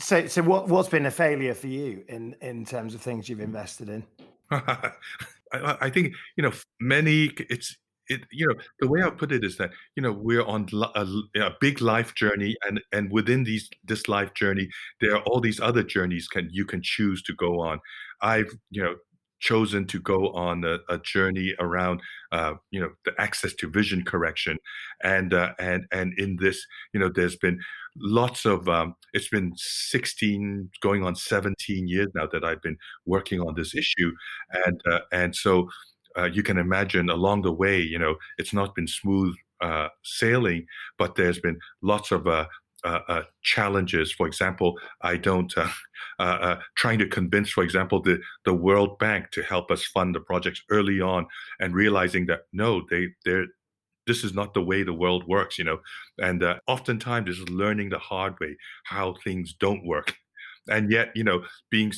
So 0.00 0.26
so 0.26 0.42
what 0.42 0.68
what's 0.68 0.88
been 0.88 1.06
a 1.06 1.10
failure 1.10 1.54
for 1.54 1.68
you 1.68 2.04
in 2.08 2.36
in 2.40 2.64
terms 2.64 2.94
of 2.94 3.00
things 3.00 3.28
you've 3.28 3.40
invested 3.40 3.88
in? 3.88 4.04
I, 4.50 4.92
I 5.52 5.90
think 5.90 6.14
you 6.36 6.42
know 6.42 6.52
many 6.80 7.30
it's 7.50 7.76
it 8.08 8.20
you 8.30 8.46
know 8.46 8.54
the 8.80 8.88
way 8.88 9.02
I 9.02 9.10
put 9.10 9.32
it 9.32 9.44
is 9.44 9.56
that 9.56 9.70
you 9.96 10.02
know 10.02 10.12
we're 10.12 10.44
on 10.44 10.68
a, 10.74 11.06
a, 11.40 11.50
big 11.60 11.80
life 11.80 12.14
journey 12.14 12.56
and 12.66 12.80
and 12.92 13.10
within 13.10 13.44
these 13.44 13.68
this 13.84 14.08
life 14.08 14.34
journey 14.34 14.68
there 15.00 15.16
are 15.16 15.22
all 15.22 15.40
these 15.40 15.60
other 15.60 15.82
journeys 15.82 16.28
can 16.28 16.48
you 16.52 16.64
can 16.64 16.82
choose 16.82 17.22
to 17.22 17.34
go 17.34 17.60
on. 17.60 17.80
I've 18.20 18.50
you 18.70 18.82
know 18.82 18.96
chosen 19.40 19.86
to 19.86 20.00
go 20.00 20.32
on 20.32 20.64
a, 20.64 20.78
a 20.88 20.98
journey 20.98 21.54
around 21.58 22.00
uh, 22.32 22.54
you 22.70 22.80
know 22.80 22.90
the 23.04 23.12
access 23.18 23.54
to 23.54 23.70
vision 23.70 24.04
correction. 24.04 24.58
And 25.02 25.34
uh, 25.34 25.52
and 25.58 25.84
and 25.92 26.12
in 26.18 26.36
this 26.40 26.64
you 26.92 27.00
know 27.00 27.08
there's 27.08 27.36
been 27.36 27.58
lots 27.98 28.44
of 28.44 28.68
um, 28.68 28.94
it's 29.12 29.28
been 29.28 29.52
16 29.56 30.70
going 30.82 31.04
on 31.04 31.14
17 31.16 31.88
years 31.88 32.08
now 32.14 32.26
that 32.32 32.44
I've 32.44 32.62
been 32.62 32.76
working 33.06 33.40
on 33.40 33.54
this 33.54 33.74
issue. 33.74 34.12
And 34.66 34.80
uh, 34.90 35.00
and 35.12 35.34
so 35.34 35.68
uh, 36.18 36.24
you 36.32 36.42
can 36.42 36.58
imagine 36.58 37.10
along 37.10 37.42
the 37.42 37.52
way 37.52 37.80
you 37.80 37.98
know 37.98 38.16
it's 38.38 38.52
not 38.52 38.74
been 38.74 38.86
smooth 38.86 39.34
uh, 39.60 39.88
sailing 40.02 40.66
but 40.98 41.14
there's 41.14 41.38
been 41.40 41.58
lots 41.82 42.10
of 42.10 42.26
uh, 42.26 42.46
challenges. 43.42 44.12
For 44.12 44.26
example, 44.26 44.74
I 45.02 45.16
don't 45.16 45.52
uh, 45.56 45.68
uh, 46.18 46.22
uh, 46.22 46.60
trying 46.76 46.98
to 47.00 47.08
convince, 47.08 47.50
for 47.50 47.64
example, 47.64 48.00
the 48.02 48.20
the 48.44 48.54
World 48.54 48.98
Bank 48.98 49.30
to 49.32 49.42
help 49.42 49.70
us 49.70 49.84
fund 49.84 50.14
the 50.14 50.20
projects 50.20 50.62
early 50.70 51.00
on, 51.00 51.26
and 51.60 51.74
realizing 51.74 52.26
that 52.26 52.42
no, 52.52 52.82
they 52.90 53.08
they 53.24 53.44
this 54.06 54.22
is 54.24 54.34
not 54.34 54.54
the 54.54 54.62
way 54.62 54.82
the 54.82 54.92
world 54.92 55.26
works, 55.26 55.58
you 55.58 55.64
know. 55.64 55.78
And 56.18 56.42
uh, 56.42 56.56
oftentimes, 56.66 57.26
this 57.26 57.38
is 57.38 57.48
learning 57.48 57.90
the 57.90 57.98
hard 57.98 58.34
way 58.40 58.56
how 58.84 59.14
things 59.24 59.54
don't 59.58 59.84
work. 59.86 60.14
and 60.68 60.90
yet 60.90 61.08
you 61.14 61.24
know 61.24 61.44
being 61.70 61.92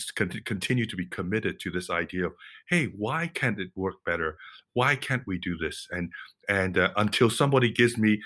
continue 0.44 0.86
to 0.86 0.96
be 0.96 1.06
committed 1.06 1.58
to 1.60 1.70
this 1.70 1.88
idea 1.90 2.26
of 2.26 2.32
hey 2.68 2.86
why 2.96 3.26
can't 3.40 3.58
it 3.60 3.70
work 3.74 3.94
better 4.04 4.36
why 4.74 4.94
can't 5.06 5.22
we 5.26 5.38
do 5.38 5.56
this 5.56 5.86
and 5.90 6.10
and 6.48 6.76
uh, 6.78 6.90
until 6.96 7.30
somebody 7.30 7.70
gives 7.72 7.96
me 7.98 8.20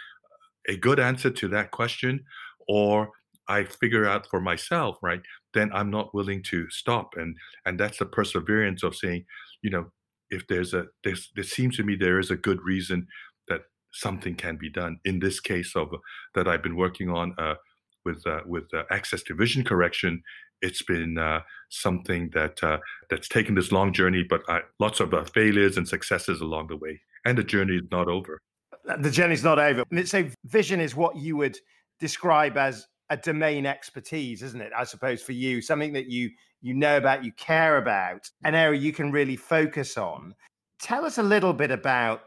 a 0.68 0.76
good 0.76 1.00
answer 1.00 1.30
to 1.30 1.48
that 1.48 1.70
question 1.70 2.24
or 2.68 3.10
i 3.48 3.64
figure 3.64 4.06
out 4.06 4.26
for 4.30 4.40
myself 4.40 4.96
right 5.02 5.20
then 5.54 5.70
i'm 5.72 5.90
not 5.90 6.14
willing 6.14 6.42
to 6.42 6.68
stop 6.70 7.10
and 7.16 7.36
and 7.64 7.78
that's 7.78 7.98
the 7.98 8.06
perseverance 8.06 8.82
of 8.82 8.94
saying 8.94 9.24
you 9.62 9.70
know 9.70 9.86
if 10.30 10.46
there's 10.46 10.74
a 10.74 10.86
there's 11.04 11.30
there 11.34 11.44
seems 11.44 11.76
to 11.76 11.82
me 11.82 11.96
there 11.96 12.18
is 12.18 12.30
a 12.30 12.36
good 12.36 12.60
reason 12.64 13.06
that 13.48 13.62
something 13.92 14.34
can 14.34 14.56
be 14.56 14.70
done 14.70 14.98
in 15.04 15.18
this 15.18 15.40
case 15.40 15.72
of 15.76 15.88
that 16.34 16.48
i've 16.48 16.62
been 16.62 16.76
working 16.76 17.10
on 17.10 17.34
uh, 17.38 17.54
with 18.04 18.26
uh, 18.26 18.40
with 18.46 18.64
uh, 18.74 18.82
access 18.90 19.22
to 19.24 19.34
vision 19.34 19.64
correction. 19.64 20.22
It's 20.60 20.82
been 20.82 21.18
uh, 21.18 21.40
something 21.70 22.30
that 22.34 22.62
uh, 22.62 22.78
that's 23.10 23.28
taken 23.28 23.54
this 23.54 23.72
long 23.72 23.92
journey, 23.92 24.24
but 24.28 24.42
lots 24.78 25.00
of 25.00 25.12
uh, 25.12 25.24
failures 25.24 25.76
and 25.76 25.88
successes 25.88 26.40
along 26.40 26.68
the 26.68 26.76
way, 26.76 27.00
and 27.24 27.36
the 27.36 27.44
journey 27.44 27.76
is 27.76 27.88
not 27.90 28.08
over. 28.08 28.38
The 28.98 29.10
journey's 29.10 29.44
not 29.44 29.58
over. 29.58 29.84
So 30.04 30.28
vision 30.44 30.80
is 30.80 30.96
what 30.96 31.16
you 31.16 31.36
would 31.36 31.56
describe 32.02 32.56
as 32.56 32.88
a 33.10 33.16
domain 33.16 33.64
expertise, 33.64 34.42
isn't 34.42 34.60
it? 34.60 34.72
I 34.76 34.82
suppose 34.82 35.22
for 35.22 35.32
you, 35.32 35.62
something 35.62 35.92
that 35.92 36.10
you 36.10 36.30
you 36.60 36.74
know 36.74 36.96
about, 36.96 37.24
you 37.24 37.32
care 37.32 37.78
about, 37.78 38.28
an 38.44 38.54
area 38.54 38.80
you 38.80 38.92
can 38.92 39.10
really 39.10 39.36
focus 39.36 39.96
on. 39.96 40.34
Tell 40.80 41.04
us 41.04 41.18
a 41.18 41.22
little 41.22 41.52
bit 41.52 41.70
about 41.70 42.22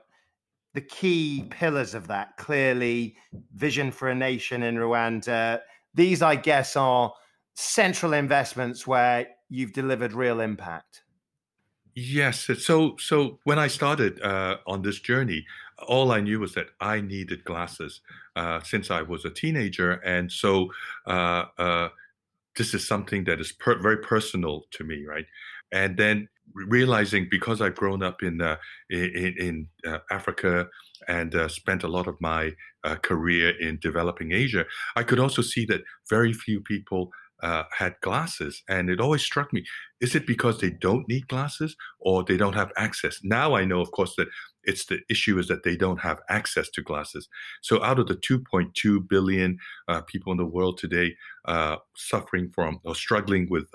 the 0.73 0.81
key 0.81 1.45
pillars 1.49 1.93
of 1.93 2.07
that 2.07 2.35
clearly 2.37 3.15
vision 3.53 3.91
for 3.91 4.09
a 4.09 4.15
nation 4.15 4.63
in 4.63 4.75
Rwanda. 4.75 5.61
These, 5.93 6.21
I 6.21 6.35
guess, 6.35 6.75
are 6.75 7.13
central 7.53 8.13
investments 8.13 8.85
where 8.87 9.27
you've 9.49 9.73
delivered 9.73 10.13
real 10.13 10.41
impact. 10.41 11.03
Yes. 11.95 12.49
So, 12.59 12.97
so 12.97 13.39
when 13.45 13.57
I 13.57 13.67
started 13.67 14.21
uh, 14.21 14.57
on 14.67 14.81
this 14.81 14.99
journey, 14.99 15.45
all 15.87 16.11
I 16.11 16.21
knew 16.21 16.39
was 16.39 16.53
that 16.53 16.67
I 16.79 17.01
needed 17.01 17.43
glasses 17.43 18.01
uh, 18.35 18.61
since 18.63 18.91
I 18.91 19.01
was 19.01 19.25
a 19.25 19.29
teenager, 19.29 19.93
and 20.05 20.31
so 20.31 20.69
uh, 21.07 21.45
uh 21.57 21.89
this 22.57 22.73
is 22.73 22.87
something 22.87 23.25
that 23.25 23.41
is 23.41 23.51
per- 23.51 23.81
very 23.81 23.97
personal 23.97 24.63
to 24.71 24.85
me, 24.85 25.03
right? 25.05 25.25
And 25.73 25.97
then 25.97 26.29
realizing 26.53 27.27
because 27.29 27.59
I've 27.59 27.75
grown 27.75 28.01
up 28.01 28.23
in 28.23 28.41
uh, 28.41 28.55
in, 28.89 29.35
in 29.37 29.67
uh, 29.85 29.99
Africa 30.09 30.67
and 31.07 31.35
uh, 31.35 31.49
spent 31.49 31.83
a 31.83 31.87
lot 31.87 32.07
of 32.07 32.15
my 32.21 32.53
career 33.01 33.49
in 33.59 33.79
developing 33.81 34.31
Asia, 34.31 34.63
I 34.95 35.03
could 35.03 35.19
also 35.19 35.41
see 35.41 35.65
that 35.65 35.81
very 36.07 36.33
few 36.33 36.61
people 36.61 37.11
uh, 37.45 37.63
had 37.77 37.93
glasses, 38.01 38.63
and 38.67 38.89
it 38.89 38.99
always 38.99 39.23
struck 39.23 39.53
me: 39.53 39.63
is 40.01 40.15
it 40.15 40.25
because 40.25 40.59
they 40.59 40.71
don't 40.71 41.07
need 41.07 41.27
glasses 41.27 41.75
or 41.99 42.23
they 42.23 42.37
don't 42.37 42.55
have 42.61 42.71
access? 42.77 43.19
Now 43.23 43.55
I 43.55 43.65
know, 43.65 43.81
of 43.81 43.91
course, 43.91 44.13
that 44.17 44.27
it's 44.63 44.85
the 44.85 44.99
issue 45.09 45.37
is 45.37 45.47
that 45.47 45.63
they 45.63 45.77
don't 45.77 46.01
have 46.01 46.19
access 46.29 46.69
to 46.71 46.81
glasses. 46.81 47.27
So 47.61 47.83
out 47.83 47.99
of 47.99 48.07
the 48.07 48.15
2.2 48.15 49.07
billion 49.07 49.59
uh, 49.87 50.01
people 50.01 50.31
in 50.31 50.39
the 50.39 50.45
world 50.45 50.79
today 50.79 51.15
suffering 51.95 52.49
from 52.55 52.79
or 52.83 52.95
struggling 52.95 53.47
with 53.49 53.67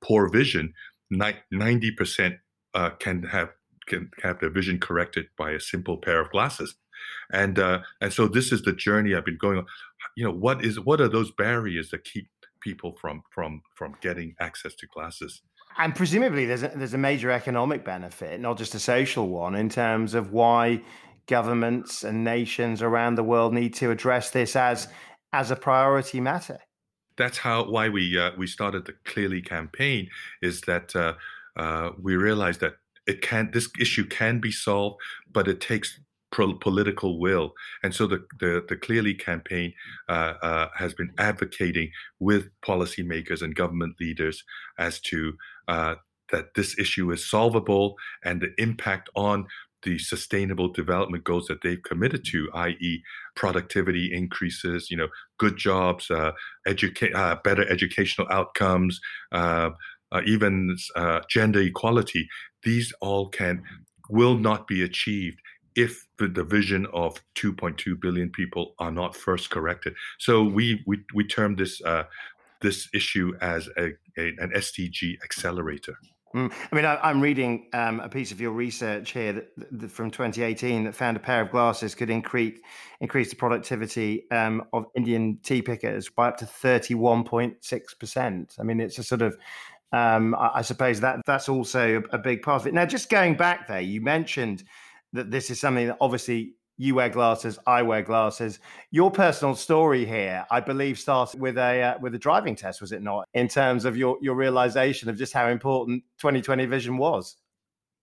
poor 0.00 0.28
vision 0.28 0.72
90% 1.12 2.38
uh, 2.74 2.90
can 2.90 3.22
have 3.24 3.50
can 3.86 4.10
have 4.22 4.40
their 4.40 4.50
vision 4.50 4.80
corrected 4.80 5.26
by 5.38 5.52
a 5.52 5.60
simple 5.60 5.96
pair 5.96 6.20
of 6.20 6.30
glasses 6.30 6.74
and 7.32 7.58
uh, 7.58 7.80
and 8.00 8.12
so 8.12 8.26
this 8.26 8.50
is 8.52 8.62
the 8.62 8.72
journey 8.72 9.14
i've 9.14 9.24
been 9.24 9.38
going 9.38 9.58
on 9.58 9.66
you 10.16 10.24
know 10.24 10.32
what 10.32 10.64
is 10.64 10.80
what 10.80 11.00
are 11.00 11.08
those 11.08 11.30
barriers 11.30 11.90
that 11.90 12.04
keep 12.04 12.28
people 12.66 12.90
from 13.00 13.22
from 13.34 13.62
from 13.78 13.90
getting 14.00 14.34
access 14.40 14.74
to 14.74 14.86
classes. 14.94 15.42
and 15.78 15.94
presumably 15.94 16.44
there's 16.46 16.64
a, 16.68 16.72
there's 16.78 16.94
a 17.00 17.04
major 17.10 17.30
economic 17.40 17.80
benefit 17.84 18.40
not 18.40 18.56
just 18.62 18.74
a 18.74 18.82
social 18.94 19.26
one 19.28 19.54
in 19.54 19.68
terms 19.68 20.14
of 20.14 20.24
why 20.32 20.80
governments 21.26 21.92
and 22.08 22.16
nations 22.24 22.82
around 22.88 23.14
the 23.16 23.26
world 23.32 23.52
need 23.60 23.72
to 23.82 23.90
address 23.90 24.30
this 24.30 24.56
as 24.56 24.88
as 25.32 25.50
a 25.50 25.58
priority 25.68 26.20
matter 26.20 26.58
that's 27.16 27.38
how 27.38 27.58
why 27.74 27.88
we 27.88 28.18
uh, 28.18 28.30
we 28.40 28.46
started 28.46 28.84
the 28.84 28.94
Clearly 29.04 29.42
campaign 29.42 30.08
is 30.42 30.60
that 30.62 30.94
uh, 30.94 31.14
uh, 31.56 31.90
we 32.06 32.16
realized 32.16 32.60
that 32.60 32.74
it 33.06 33.22
can 33.22 33.50
this 33.52 33.68
issue 33.80 34.04
can 34.04 34.40
be 34.40 34.50
solved, 34.50 34.96
but 35.32 35.48
it 35.48 35.60
takes 35.60 36.00
political 36.30 37.18
will, 37.18 37.52
and 37.82 37.94
so 37.94 38.06
the 38.06 38.24
the, 38.40 38.64
the 38.68 38.76
Clearly 38.76 39.14
campaign 39.14 39.72
uh, 40.08 40.34
uh, 40.42 40.68
has 40.76 40.94
been 40.94 41.12
advocating 41.18 41.90
with 42.20 42.48
policymakers 42.64 43.42
and 43.42 43.54
government 43.54 43.96
leaders 44.00 44.42
as 44.78 45.00
to 45.00 45.34
uh, 45.68 45.94
that 46.32 46.54
this 46.54 46.78
issue 46.78 47.10
is 47.12 47.28
solvable 47.28 47.94
and 48.24 48.40
the 48.40 48.52
impact 48.58 49.08
on 49.14 49.46
the 49.82 49.98
sustainable 49.98 50.68
development 50.68 51.24
goals 51.24 51.46
that 51.46 51.62
they've 51.62 51.82
committed 51.82 52.24
to, 52.24 52.50
i.e., 52.54 53.02
productivity 53.36 54.12
increases, 54.12 54.90
you 54.90 54.96
know, 54.96 55.08
good 55.38 55.56
jobs, 55.56 56.10
uh, 56.10 56.32
educate, 56.66 57.14
uh, 57.14 57.36
better 57.44 57.66
educational 57.70 58.26
outcomes, 58.30 59.00
uh, 59.32 59.70
even 60.24 60.76
gender 61.28 61.60
equality. 61.60 62.28
These 62.62 62.92
all 63.00 63.28
can 63.28 63.62
will 64.08 64.38
not 64.38 64.66
be 64.66 64.82
achieved 64.82 65.40
if 65.76 66.06
the, 66.18 66.26
the 66.26 66.44
vision 66.44 66.86
of 66.92 67.22
2.2 67.36 68.00
billion 68.00 68.30
people 68.30 68.74
are 68.78 68.90
not 68.90 69.14
first 69.14 69.50
corrected. 69.50 69.94
So 70.18 70.42
we 70.42 70.82
we 70.86 71.04
we 71.14 71.24
term 71.24 71.56
this 71.56 71.80
uh, 71.82 72.04
this 72.60 72.88
issue 72.94 73.34
as 73.40 73.68
a, 73.76 73.90
a 74.18 74.28
an 74.38 74.50
SDG 74.54 75.22
accelerator. 75.22 75.96
Mm. 76.34 76.52
I 76.72 76.74
mean, 76.74 76.84
I, 76.84 77.10
am 77.10 77.20
reading 77.20 77.68
um, 77.72 78.00
a 78.00 78.08
piece 78.08 78.32
of 78.32 78.40
your 78.40 78.50
research 78.50 79.12
here 79.12 79.32
that, 79.32 79.80
that, 79.80 79.90
from 79.90 80.10
2018 80.10 80.84
that 80.84 80.94
found 80.94 81.16
a 81.16 81.20
pair 81.20 81.40
of 81.40 81.50
glasses 81.50 81.94
could 81.94 82.10
increase 82.10 82.58
increase 83.00 83.30
the 83.30 83.36
productivity 83.36 84.28
um, 84.30 84.64
of 84.72 84.86
Indian 84.96 85.38
tea 85.42 85.62
pickers 85.62 86.08
by 86.08 86.28
up 86.28 86.36
to 86.38 86.44
31.6 86.44 87.98
percent. 87.98 88.56
I 88.58 88.64
mean, 88.64 88.80
it's 88.80 88.98
a 88.98 89.02
sort 89.02 89.22
of 89.22 89.36
um, 89.92 90.34
I, 90.34 90.50
I, 90.56 90.62
suppose 90.62 91.00
that 91.00 91.20
that's 91.26 91.48
also 91.48 92.02
a, 92.10 92.16
a 92.16 92.18
big 92.18 92.42
part 92.42 92.62
of 92.62 92.66
it. 92.66 92.74
Now, 92.74 92.84
just 92.86 93.08
going 93.08 93.36
back 93.36 93.68
there, 93.68 93.80
you 93.80 94.00
mentioned 94.00 94.64
that 95.16 95.30
this 95.30 95.50
is 95.50 95.60
something 95.60 95.88
that 95.88 95.98
obviously 96.00 96.54
you 96.78 96.94
wear 96.94 97.08
glasses, 97.08 97.58
I 97.66 97.82
wear 97.82 98.02
glasses. 98.02 98.58
Your 98.90 99.10
personal 99.10 99.54
story 99.54 100.04
here, 100.04 100.46
I 100.50 100.60
believe, 100.60 100.98
started 100.98 101.40
with 101.40 101.56
a 101.56 101.82
uh, 101.82 101.98
with 102.00 102.14
a 102.14 102.18
driving 102.18 102.54
test, 102.54 102.80
was 102.80 102.92
it 102.92 103.02
not? 103.02 103.26
In 103.34 103.48
terms 103.48 103.84
of 103.84 103.96
your 103.96 104.18
your 104.20 104.34
realization 104.34 105.08
of 105.08 105.16
just 105.16 105.32
how 105.32 105.48
important 105.48 106.04
2020 106.18 106.66
vision 106.66 106.98
was. 106.98 107.36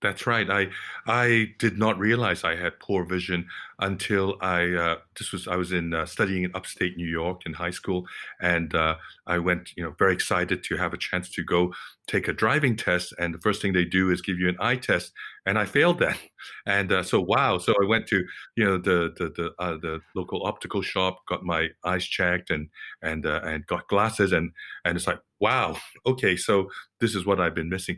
That's 0.03 0.27
right. 0.27 0.49
I 0.49 0.67
I 1.07 1.53
did 1.59 1.77
not 1.77 1.97
realize 1.97 2.43
I 2.43 2.57
had 2.57 2.77
poor 2.79 3.05
vision 3.05 3.47
until 3.79 4.37
I 4.41 4.73
uh, 4.73 4.95
this 5.17 5.31
was 5.31 5.47
I 5.47 5.55
was 5.55 5.71
in 5.71 5.93
uh, 5.93 6.05
studying 6.05 6.43
in 6.43 6.51
upstate 6.53 6.97
New 6.97 7.07
York 7.07 7.45
in 7.45 7.53
high 7.53 7.71
school, 7.71 8.05
and 8.41 8.75
uh, 8.75 8.95
I 9.25 9.37
went 9.37 9.69
you 9.77 9.83
know 9.83 9.95
very 9.97 10.13
excited 10.13 10.61
to 10.65 10.75
have 10.75 10.93
a 10.93 10.97
chance 10.97 11.29
to 11.31 11.43
go 11.43 11.73
take 12.05 12.27
a 12.27 12.33
driving 12.33 12.75
test. 12.75 13.13
And 13.17 13.33
the 13.33 13.39
first 13.39 13.61
thing 13.61 13.71
they 13.71 13.85
do 13.85 14.11
is 14.11 14.21
give 14.21 14.37
you 14.39 14.49
an 14.49 14.57
eye 14.59 14.75
test, 14.75 15.13
and 15.45 15.57
I 15.59 15.65
failed 15.65 15.99
that. 15.99 16.17
And 16.65 16.91
uh, 16.91 17.03
so 17.03 17.21
wow, 17.21 17.57
so 17.57 17.73
I 17.81 17.85
went 17.85 18.05
to 18.07 18.21
you 18.57 18.65
know 18.65 18.77
the 18.77 19.13
the 19.17 19.29
the, 19.37 19.51
uh, 19.59 19.77
the 19.81 20.01
local 20.15 20.45
optical 20.45 20.81
shop, 20.81 21.19
got 21.29 21.43
my 21.43 21.69
eyes 21.85 22.05
checked, 22.05 22.49
and 22.49 22.67
and 23.01 23.25
uh, 23.25 23.39
and 23.43 23.65
got 23.67 23.87
glasses, 23.87 24.33
and 24.33 24.51
and 24.83 24.97
it's 24.97 25.07
like 25.07 25.19
wow, 25.39 25.77
okay, 26.05 26.35
so 26.35 26.67
this 26.99 27.15
is 27.15 27.25
what 27.25 27.39
I've 27.39 27.55
been 27.55 27.69
missing, 27.69 27.97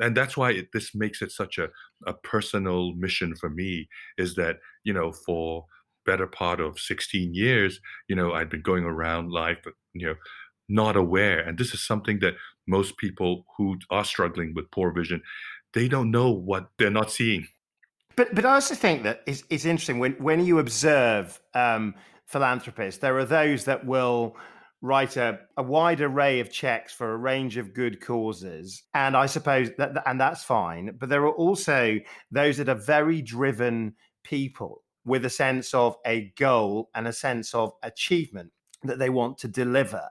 and 0.00 0.16
that's 0.16 0.36
why 0.36 0.52
it, 0.52 0.68
this 0.72 0.94
makes 0.94 1.22
it 1.22 1.30
such 1.32 1.58
a 1.58 1.68
a 2.06 2.12
personal 2.14 2.94
mission 2.94 3.34
for 3.36 3.50
me 3.50 3.88
is 4.18 4.34
that 4.36 4.56
you 4.84 4.92
know 4.92 5.12
for 5.12 5.66
better 6.06 6.26
part 6.26 6.60
of 6.60 6.78
16 6.78 7.34
years 7.34 7.78
you 8.08 8.16
know 8.16 8.32
i'd 8.32 8.48
been 8.48 8.62
going 8.62 8.84
around 8.84 9.30
life 9.30 9.58
you 9.92 10.06
know 10.06 10.14
not 10.68 10.96
aware 10.96 11.40
and 11.40 11.58
this 11.58 11.74
is 11.74 11.86
something 11.86 12.20
that 12.20 12.34
most 12.66 12.96
people 12.96 13.44
who 13.58 13.76
are 13.90 14.04
struggling 14.04 14.52
with 14.54 14.70
poor 14.70 14.92
vision 14.92 15.20
they 15.72 15.88
don't 15.88 16.10
know 16.10 16.30
what 16.30 16.70
they're 16.78 16.90
not 16.90 17.10
seeing. 17.10 17.46
But 18.16 18.34
but 18.34 18.44
i 18.44 18.54
also 18.54 18.74
think 18.74 19.04
that 19.04 19.22
it's, 19.26 19.44
it's 19.48 19.64
interesting 19.64 19.98
when 19.98 20.12
when 20.12 20.44
you 20.44 20.58
observe 20.58 21.40
um, 21.54 21.94
philanthropists 22.26 23.00
there 23.00 23.16
are 23.16 23.24
those 23.24 23.64
that 23.64 23.86
will 23.86 24.36
write 24.82 25.16
a, 25.16 25.38
a 25.56 25.62
wide 25.62 26.00
array 26.00 26.40
of 26.40 26.50
checks 26.50 26.92
for 26.92 27.12
a 27.12 27.16
range 27.16 27.56
of 27.56 27.74
good 27.74 28.00
causes 28.00 28.82
and 28.94 29.16
i 29.16 29.26
suppose 29.26 29.70
that 29.78 30.02
and 30.06 30.20
that's 30.20 30.44
fine 30.44 30.94
but 30.98 31.08
there 31.08 31.22
are 31.22 31.34
also 31.34 31.98
those 32.30 32.56
that 32.56 32.68
are 32.68 32.74
very 32.74 33.22
driven 33.22 33.94
people 34.22 34.82
with 35.04 35.24
a 35.24 35.30
sense 35.30 35.72
of 35.74 35.96
a 36.06 36.32
goal 36.36 36.90
and 36.94 37.08
a 37.08 37.12
sense 37.12 37.54
of 37.54 37.72
achievement 37.82 38.50
that 38.82 38.98
they 38.98 39.10
want 39.10 39.38
to 39.38 39.48
deliver 39.48 40.02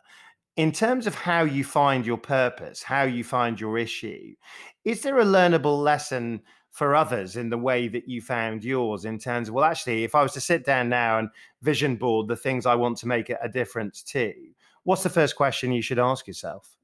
in 0.59 0.71
terms 0.71 1.07
of 1.07 1.15
how 1.15 1.43
you 1.43 1.63
find 1.63 2.05
your 2.05 2.17
purpose 2.17 2.83
how 2.83 3.03
you 3.03 3.23
find 3.23 3.59
your 3.59 3.77
issue 3.77 4.33
is 4.83 5.01
there 5.01 5.19
a 5.19 5.25
learnable 5.25 5.81
lesson 5.81 6.41
for 6.71 6.95
others 6.95 7.35
in 7.35 7.49
the 7.49 7.57
way 7.57 7.87
that 7.87 8.07
you 8.07 8.21
found 8.21 8.63
yours 8.63 9.05
in 9.05 9.17
terms 9.17 9.47
of 9.47 9.53
well 9.53 9.65
actually 9.65 10.03
if 10.03 10.15
i 10.15 10.21
was 10.21 10.33
to 10.33 10.41
sit 10.41 10.65
down 10.65 10.89
now 10.89 11.17
and 11.17 11.29
vision 11.61 11.95
board 11.95 12.27
the 12.27 12.35
things 12.35 12.65
i 12.65 12.75
want 12.75 12.97
to 12.97 13.07
make 13.07 13.29
a 13.29 13.49
difference 13.49 14.03
to 14.03 14.33
what's 14.83 15.03
the 15.03 15.09
first 15.09 15.35
question 15.35 15.71
you 15.71 15.81
should 15.81 15.99
ask 15.99 16.27
yourself? 16.27 16.77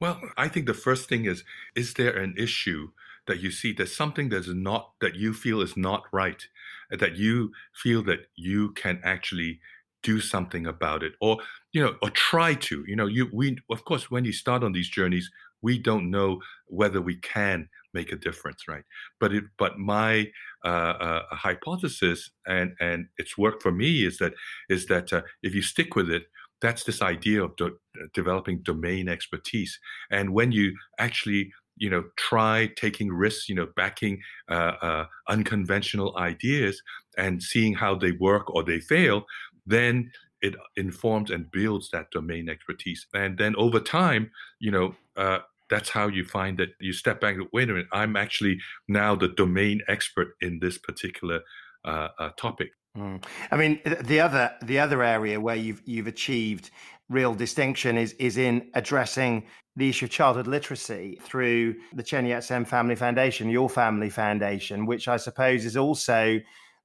Well, 0.00 0.20
I 0.36 0.48
think 0.48 0.66
the 0.66 0.74
first 0.74 1.08
thing 1.08 1.24
is 1.24 1.44
is 1.74 1.94
there 1.94 2.16
an 2.16 2.34
issue 2.36 2.90
that 3.26 3.40
you 3.40 3.50
see 3.50 3.72
there's 3.72 3.96
something 3.96 4.28
that's 4.28 4.48
not 4.48 4.92
that 5.00 5.14
you 5.14 5.32
feel 5.32 5.60
is 5.60 5.76
not 5.76 6.04
right 6.12 6.46
that 6.90 7.16
you 7.16 7.52
feel 7.72 8.02
that 8.02 8.26
you 8.34 8.72
can 8.72 9.00
actually 9.04 9.60
do 10.02 10.20
something 10.20 10.66
about 10.66 11.02
it 11.02 11.12
or 11.20 11.38
you 11.72 11.82
know 11.82 11.94
or 12.02 12.10
try 12.10 12.54
to 12.54 12.84
you 12.86 12.96
know 12.96 13.06
you 13.06 13.28
we 13.32 13.56
of 13.70 13.84
course 13.84 14.10
when 14.10 14.24
you 14.24 14.32
start 14.32 14.62
on 14.64 14.72
these 14.72 14.88
journeys 14.88 15.30
we 15.62 15.78
don't 15.78 16.10
know 16.10 16.40
whether 16.66 17.00
we 17.00 17.16
can 17.16 17.68
make 17.94 18.12
a 18.12 18.16
difference 18.16 18.66
right? 18.68 18.84
But 19.20 19.32
it 19.32 19.44
but 19.58 19.78
my 19.78 20.30
uh, 20.64 20.68
uh, 20.68 21.22
hypothesis 21.30 22.30
and 22.46 22.72
and 22.80 23.06
it's 23.18 23.38
worked 23.38 23.62
for 23.62 23.72
me 23.72 24.04
is 24.04 24.18
that 24.18 24.34
is 24.68 24.86
that 24.86 25.12
uh, 25.12 25.22
if 25.42 25.54
you 25.54 25.62
stick 25.62 25.94
with 25.94 26.10
it 26.10 26.24
that's 26.60 26.84
this 26.84 27.02
idea 27.02 27.42
of 27.42 27.56
do- 27.56 27.76
developing 28.14 28.62
domain 28.62 29.08
expertise. 29.08 29.78
And 30.10 30.32
when 30.32 30.52
you 30.52 30.74
actually 30.98 31.52
you 31.76 31.90
know 31.90 32.04
try 32.16 32.68
taking 32.76 33.10
risks 33.10 33.48
you 33.48 33.54
know 33.54 33.66
backing 33.76 34.20
uh, 34.50 34.72
uh, 34.82 35.06
unconventional 35.28 36.16
ideas 36.18 36.82
and 37.16 37.42
seeing 37.42 37.74
how 37.74 37.94
they 37.94 38.12
work 38.12 38.54
or 38.54 38.62
they 38.62 38.78
fail 38.80 39.24
then 39.66 40.10
it 40.40 40.54
informs 40.76 41.30
and 41.30 41.50
builds 41.50 41.90
that 41.90 42.10
domain 42.10 42.48
expertise 42.48 43.06
and 43.14 43.38
then 43.38 43.54
over 43.56 43.80
time 43.80 44.30
you 44.58 44.70
know 44.70 44.94
uh, 45.16 45.38
that's 45.70 45.88
how 45.88 46.08
you 46.08 46.24
find 46.24 46.58
that 46.58 46.70
you 46.80 46.92
step 46.92 47.20
back 47.20 47.36
and 47.36 47.46
wait 47.52 47.70
a 47.70 47.72
minute 47.72 47.88
i'm 47.92 48.16
actually 48.16 48.58
now 48.88 49.14
the 49.14 49.28
domain 49.28 49.80
expert 49.88 50.28
in 50.40 50.58
this 50.60 50.78
particular 50.78 51.40
uh, 51.84 52.08
uh, 52.18 52.30
topic 52.36 52.70
mm. 52.96 53.22
I 53.50 53.56
mean, 53.56 53.80
the 53.84 54.20
other 54.20 54.52
the 54.62 54.78
other 54.78 55.02
area 55.02 55.40
where 55.40 55.56
you've 55.56 55.82
you've 55.84 56.06
achieved 56.06 56.70
real 57.08 57.34
distinction 57.34 57.98
is 57.98 58.12
is 58.14 58.36
in 58.36 58.70
addressing 58.74 59.44
the 59.76 59.88
issue 59.88 60.04
of 60.04 60.10
childhood 60.10 60.46
literacy 60.46 61.18
through 61.22 61.74
the 61.94 62.02
Chen 62.02 62.26
Yet-Sen 62.26 62.64
Family 62.64 62.94
Foundation, 62.94 63.48
your 63.48 63.70
family 63.70 64.10
foundation, 64.10 64.84
which 64.84 65.08
I 65.08 65.16
suppose 65.16 65.64
is 65.64 65.76
also 65.76 66.40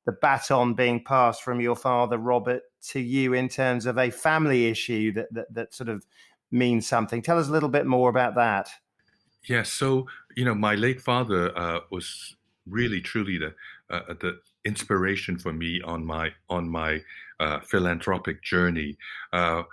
the 0.08 0.14
baton 0.14 0.74
being 0.74 1.04
passed 1.04 1.44
from 1.44 1.60
your 1.60 1.76
father, 1.76 2.18
Robert, 2.18 2.64
to 2.82 3.00
you 3.00 3.34
in 3.34 3.50
terms 3.50 3.86
of 3.86 3.98
a 4.00 4.10
family 4.10 4.66
issue 4.68 5.12
that 5.12 5.32
that, 5.34 5.54
that 5.54 5.74
sort 5.74 5.90
of 5.90 6.04
means 6.50 6.88
something. 6.88 7.22
Tell 7.22 7.38
us 7.38 7.50
a 7.50 7.52
little 7.52 7.70
bit 7.70 7.86
more 7.86 8.10
about 8.10 8.34
that. 8.36 8.70
Yes, 9.44 9.50
yeah, 9.50 9.64
so 9.64 10.08
you 10.36 10.46
know, 10.46 10.56
my 10.56 10.76
late 10.76 11.02
father 11.02 11.56
uh, 11.58 11.82
was 11.92 12.36
really, 12.66 13.02
truly 13.02 13.38
the 13.38 13.54
uh, 13.90 14.14
the 14.22 14.40
inspiration 14.66 15.38
for 15.38 15.52
me 15.52 15.82
on 15.84 16.06
my 16.06 16.32
on 16.50 16.70
my 16.70 17.02
uh, 17.42 17.60
philanthropic 17.60 18.42
journey. 18.42 18.98
Uh, 19.34 19.64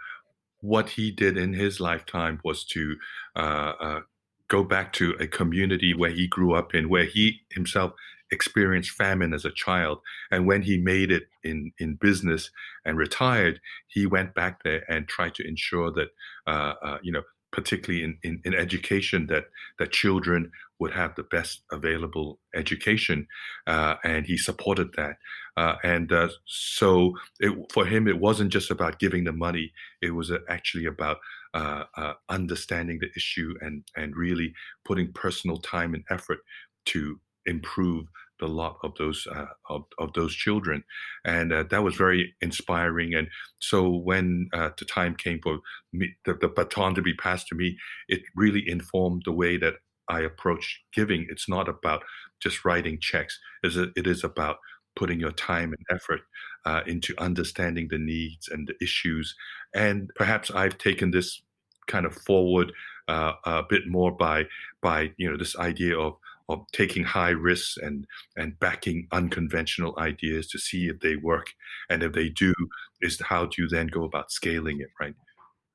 what 0.60 0.88
he 0.88 1.12
did 1.12 1.36
in 1.36 1.52
his 1.52 1.78
lifetime 1.78 2.40
was 2.42 2.64
to 2.64 2.96
uh, 3.36 3.72
uh, 3.80 4.00
go 4.48 4.64
back 4.64 4.92
to 4.94 5.12
a 5.20 5.26
community 5.26 5.94
where 5.94 6.10
he 6.10 6.26
grew 6.26 6.54
up 6.54 6.74
in, 6.74 6.88
where 6.88 7.04
he 7.04 7.42
himself 7.50 7.92
experienced 8.34 8.90
famine 8.90 9.32
as 9.32 9.44
a 9.46 9.50
child. 9.50 10.00
And 10.30 10.46
when 10.46 10.62
he 10.62 10.76
made 10.76 11.10
it 11.10 11.24
in, 11.42 11.72
in 11.78 11.94
business 11.94 12.50
and 12.84 12.98
retired, 12.98 13.60
he 13.88 14.06
went 14.06 14.34
back 14.34 14.62
there 14.64 14.82
and 14.88 15.08
tried 15.08 15.34
to 15.36 15.48
ensure 15.48 15.90
that, 15.92 16.08
uh, 16.46 16.74
uh, 16.82 16.98
you 17.02 17.12
know, 17.12 17.22
particularly 17.52 18.02
in, 18.04 18.18
in, 18.24 18.42
in, 18.44 18.52
education, 18.52 19.28
that, 19.28 19.44
that 19.78 19.92
children 19.92 20.50
would 20.80 20.92
have 20.92 21.14
the 21.14 21.22
best 21.22 21.62
available 21.70 22.40
education. 22.54 23.28
Uh, 23.68 23.94
and 24.02 24.26
he 24.26 24.36
supported 24.36 24.92
that. 24.96 25.16
Uh, 25.56 25.76
and 25.84 26.12
uh, 26.12 26.28
so 26.46 27.12
it, 27.38 27.52
for 27.72 27.86
him, 27.86 28.08
it 28.08 28.18
wasn't 28.18 28.52
just 28.52 28.72
about 28.72 28.98
giving 28.98 29.22
the 29.22 29.32
money, 29.32 29.72
it 30.02 30.10
was 30.10 30.32
actually 30.48 30.86
about 30.86 31.18
uh, 31.54 31.84
understanding 32.28 32.98
the 33.00 33.10
issue 33.14 33.54
and, 33.60 33.84
and 33.96 34.16
really 34.16 34.52
putting 34.84 35.12
personal 35.12 35.58
time 35.58 35.94
and 35.94 36.02
effort 36.10 36.40
to 36.84 37.20
improve 37.46 38.06
the 38.40 38.48
lot 38.48 38.76
of 38.82 38.92
those 38.98 39.26
uh, 39.34 39.46
of, 39.68 39.84
of 39.98 40.12
those 40.14 40.34
children 40.34 40.82
and 41.24 41.52
uh, 41.52 41.62
that 41.70 41.82
was 41.82 41.94
very 41.94 42.34
inspiring 42.40 43.14
and 43.14 43.28
so 43.58 43.88
when 43.88 44.48
uh, 44.52 44.70
the 44.78 44.84
time 44.84 45.14
came 45.14 45.40
for 45.42 45.58
me, 45.92 46.14
the, 46.24 46.34
the, 46.34 46.48
baton 46.48 46.94
to 46.94 47.02
be 47.02 47.14
passed 47.14 47.46
to 47.48 47.54
me 47.54 47.76
it 48.08 48.22
really 48.34 48.64
informed 48.68 49.22
the 49.24 49.32
way 49.32 49.56
that 49.56 49.74
i 50.08 50.20
approach 50.20 50.82
giving. 50.92 51.26
It's 51.30 51.48
not 51.48 51.68
about 51.68 52.02
just 52.40 52.64
writing 52.64 52.98
checks. 53.00 53.38
It 53.62 54.06
is 54.06 54.22
about 54.22 54.58
putting 54.96 55.18
your 55.18 55.32
time 55.32 55.72
and 55.72 55.84
effort 55.90 56.20
uh, 56.64 56.82
into 56.86 57.14
understanding 57.18 57.88
the 57.90 57.98
needs 57.98 58.48
and 58.48 58.68
the 58.68 58.74
issues 58.82 59.34
and 59.74 60.10
perhaps 60.14 60.50
i've 60.52 60.78
taken 60.78 61.10
this 61.10 61.42
kind 61.86 62.06
of 62.06 62.14
forward 62.14 62.72
uh, 63.08 63.32
a 63.44 63.62
bit 63.68 63.82
more 63.86 64.12
by 64.12 64.44
by 64.82 65.10
you 65.16 65.30
know 65.30 65.36
this 65.36 65.56
idea 65.58 65.98
of 65.98 66.16
of 66.48 66.64
taking 66.72 67.04
high 67.04 67.30
risks 67.30 67.76
and 67.76 68.06
and 68.36 68.58
backing 68.58 69.06
unconventional 69.12 69.94
ideas 69.98 70.46
to 70.48 70.58
see 70.58 70.86
if 70.88 71.00
they 71.00 71.16
work 71.16 71.46
and 71.90 72.02
if 72.02 72.12
they 72.12 72.28
do 72.28 72.52
is 73.00 73.20
how 73.20 73.46
do 73.46 73.62
you 73.62 73.68
then 73.68 73.86
go 73.86 74.04
about 74.04 74.30
scaling 74.30 74.80
it 74.80 74.88
right 75.00 75.14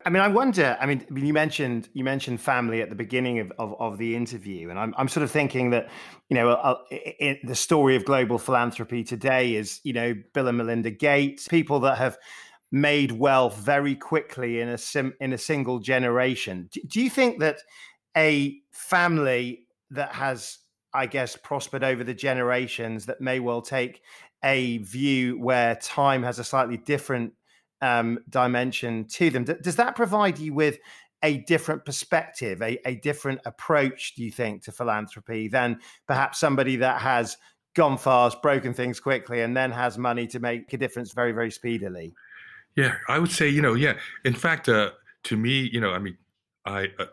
I 0.05 0.09
mean, 0.09 0.21
I 0.21 0.29
wonder. 0.29 0.77
I 0.79 0.85
mean, 0.85 1.05
you 1.13 1.33
mentioned 1.33 1.89
you 1.91 2.05
mentioned 2.05 2.39
family 2.39 2.81
at 2.81 2.89
the 2.89 2.95
beginning 2.95 3.39
of, 3.39 3.51
of, 3.59 3.75
of 3.81 3.97
the 3.97 4.15
interview, 4.15 4.69
and 4.69 4.79
I'm 4.79 4.93
I'm 4.97 5.09
sort 5.09 5.25
of 5.25 5.31
thinking 5.31 5.71
that 5.71 5.89
you 6.29 6.35
know 6.35 6.51
uh, 6.51 6.77
it, 6.89 7.45
the 7.45 7.55
story 7.55 7.97
of 7.97 8.05
global 8.05 8.37
philanthropy 8.37 9.03
today 9.03 9.55
is 9.55 9.81
you 9.83 9.91
know 9.91 10.15
Bill 10.33 10.47
and 10.47 10.57
Melinda 10.57 10.89
Gates, 10.89 11.49
people 11.49 11.81
that 11.81 11.97
have 11.97 12.17
made 12.71 13.11
wealth 13.11 13.57
very 13.57 13.95
quickly 13.95 14.61
in 14.61 14.69
a 14.69 14.77
sim, 14.77 15.13
in 15.19 15.33
a 15.33 15.37
single 15.37 15.79
generation. 15.79 16.69
Do, 16.71 16.81
do 16.87 17.01
you 17.01 17.09
think 17.09 17.39
that 17.41 17.57
a 18.15 18.57
family 18.71 19.67
that 19.91 20.13
has, 20.13 20.59
I 20.93 21.05
guess, 21.05 21.35
prospered 21.35 21.83
over 21.83 22.03
the 22.03 22.13
generations 22.13 23.05
that 23.05 23.21
may 23.21 23.39
well 23.39 23.61
take 23.61 24.01
a 24.43 24.77
view 24.79 25.37
where 25.39 25.75
time 25.75 26.23
has 26.23 26.39
a 26.39 26.43
slightly 26.43 26.77
different 26.77 27.33
um, 27.81 28.19
dimension 28.29 29.05
to 29.05 29.29
them. 29.29 29.43
Does 29.43 29.75
that 29.77 29.95
provide 29.95 30.39
you 30.39 30.53
with 30.53 30.79
a 31.23 31.39
different 31.39 31.85
perspective, 31.85 32.61
a, 32.61 32.79
a 32.87 32.95
different 32.95 33.41
approach, 33.45 34.15
do 34.15 34.23
you 34.23 34.31
think, 34.31 34.63
to 34.63 34.71
philanthropy 34.71 35.47
than 35.47 35.79
perhaps 36.07 36.39
somebody 36.39 36.77
that 36.77 37.01
has 37.01 37.37
gone 37.75 37.97
fast, 37.97 38.41
broken 38.41 38.73
things 38.73 38.99
quickly, 38.99 39.41
and 39.41 39.55
then 39.55 39.71
has 39.71 39.97
money 39.97 40.27
to 40.27 40.39
make 40.39 40.71
a 40.71 40.77
difference 40.77 41.11
very, 41.13 41.31
very 41.31 41.51
speedily? 41.51 42.13
Yeah, 42.75 42.95
I 43.07 43.19
would 43.19 43.31
say, 43.31 43.49
you 43.49 43.61
know, 43.61 43.73
yeah. 43.73 43.95
In 44.23 44.33
fact, 44.33 44.69
uh, 44.69 44.91
to 45.23 45.35
me, 45.35 45.69
you 45.71 45.81
know, 45.81 45.91
I 45.91 45.99
mean, 45.99 46.17
I 46.65 46.87
uh, 46.97 47.05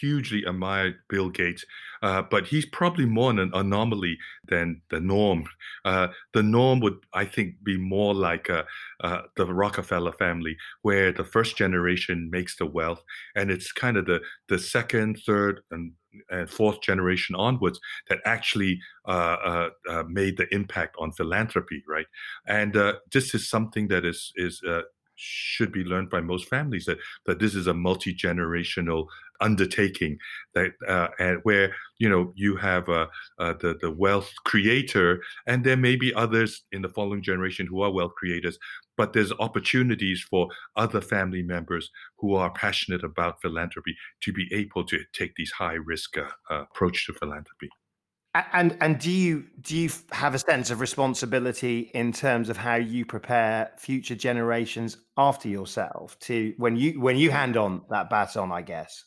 hugely 0.00 0.44
admired 0.44 0.96
Bill 1.08 1.28
Gates, 1.28 1.64
uh, 2.02 2.22
but 2.22 2.46
he's 2.46 2.66
probably 2.66 3.06
more 3.06 3.30
an 3.30 3.50
anomaly 3.52 4.18
than 4.46 4.82
the 4.90 5.00
norm. 5.00 5.44
Uh, 5.84 6.08
the 6.32 6.42
norm 6.42 6.80
would, 6.80 6.98
I 7.12 7.24
think, 7.24 7.62
be 7.62 7.76
more 7.76 8.14
like 8.14 8.50
uh, 8.50 8.64
uh, 9.02 9.22
the 9.36 9.46
Rockefeller 9.46 10.12
family, 10.12 10.56
where 10.82 11.12
the 11.12 11.24
first 11.24 11.56
generation 11.56 12.30
makes 12.30 12.56
the 12.56 12.66
wealth, 12.66 13.02
and 13.34 13.50
it's 13.50 13.72
kind 13.72 13.96
of 13.96 14.06
the 14.06 14.20
the 14.48 14.58
second, 14.58 15.20
third, 15.26 15.60
and 15.70 15.92
and 16.30 16.48
fourth 16.48 16.80
generation 16.80 17.34
onwards 17.34 17.80
that 18.08 18.20
actually 18.24 18.78
uh, 19.06 19.70
uh, 19.90 20.04
made 20.08 20.36
the 20.36 20.46
impact 20.54 20.94
on 21.00 21.10
philanthropy, 21.10 21.82
right? 21.88 22.06
And 22.46 22.74
this 23.12 23.34
is 23.34 23.50
something 23.50 23.88
that 23.88 24.04
is 24.04 24.32
is 24.36 24.62
should 25.16 25.72
be 25.72 25.84
learned 25.84 26.10
by 26.10 26.20
most 26.20 26.48
families 26.48 26.86
that 26.86 26.98
that 27.26 27.38
this 27.38 27.54
is 27.54 27.66
a 27.66 27.74
multi 27.74 28.14
generational 28.14 29.06
undertaking 29.40 30.18
that 30.54 30.72
uh, 30.88 31.08
and 31.18 31.40
where 31.42 31.74
you 31.98 32.08
know 32.08 32.32
you 32.34 32.56
have 32.56 32.88
uh, 32.88 33.06
uh, 33.38 33.54
the 33.60 33.76
the 33.80 33.90
wealth 33.90 34.30
creator 34.44 35.22
and 35.46 35.64
there 35.64 35.76
may 35.76 35.96
be 35.96 36.14
others 36.14 36.62
in 36.72 36.82
the 36.82 36.88
following 36.88 37.22
generation 37.22 37.66
who 37.66 37.82
are 37.82 37.92
wealth 37.92 38.14
creators 38.16 38.58
but 38.96 39.12
there's 39.12 39.32
opportunities 39.40 40.24
for 40.28 40.48
other 40.76 41.00
family 41.00 41.42
members 41.42 41.90
who 42.18 42.34
are 42.34 42.52
passionate 42.52 43.02
about 43.02 43.40
philanthropy 43.42 43.96
to 44.20 44.32
be 44.32 44.48
able 44.52 44.84
to 44.84 45.00
take 45.12 45.34
these 45.36 45.52
high 45.52 45.74
risk 45.74 46.16
uh, 46.16 46.24
approach 46.50 47.06
to 47.06 47.12
philanthropy 47.12 47.68
and 48.34 48.76
and 48.80 48.98
do 48.98 49.10
you 49.10 49.44
do 49.60 49.76
you 49.76 49.90
have 50.10 50.34
a 50.34 50.38
sense 50.38 50.70
of 50.70 50.80
responsibility 50.80 51.90
in 51.94 52.12
terms 52.12 52.48
of 52.48 52.56
how 52.56 52.74
you 52.74 53.04
prepare 53.04 53.70
future 53.78 54.16
generations 54.16 54.96
after 55.16 55.48
yourself 55.48 56.18
to 56.20 56.52
when 56.56 56.76
you 56.76 57.00
when 57.00 57.16
you 57.16 57.30
hand 57.30 57.56
on 57.56 57.82
that 57.90 58.10
baton? 58.10 58.50
I 58.50 58.62
guess. 58.62 59.04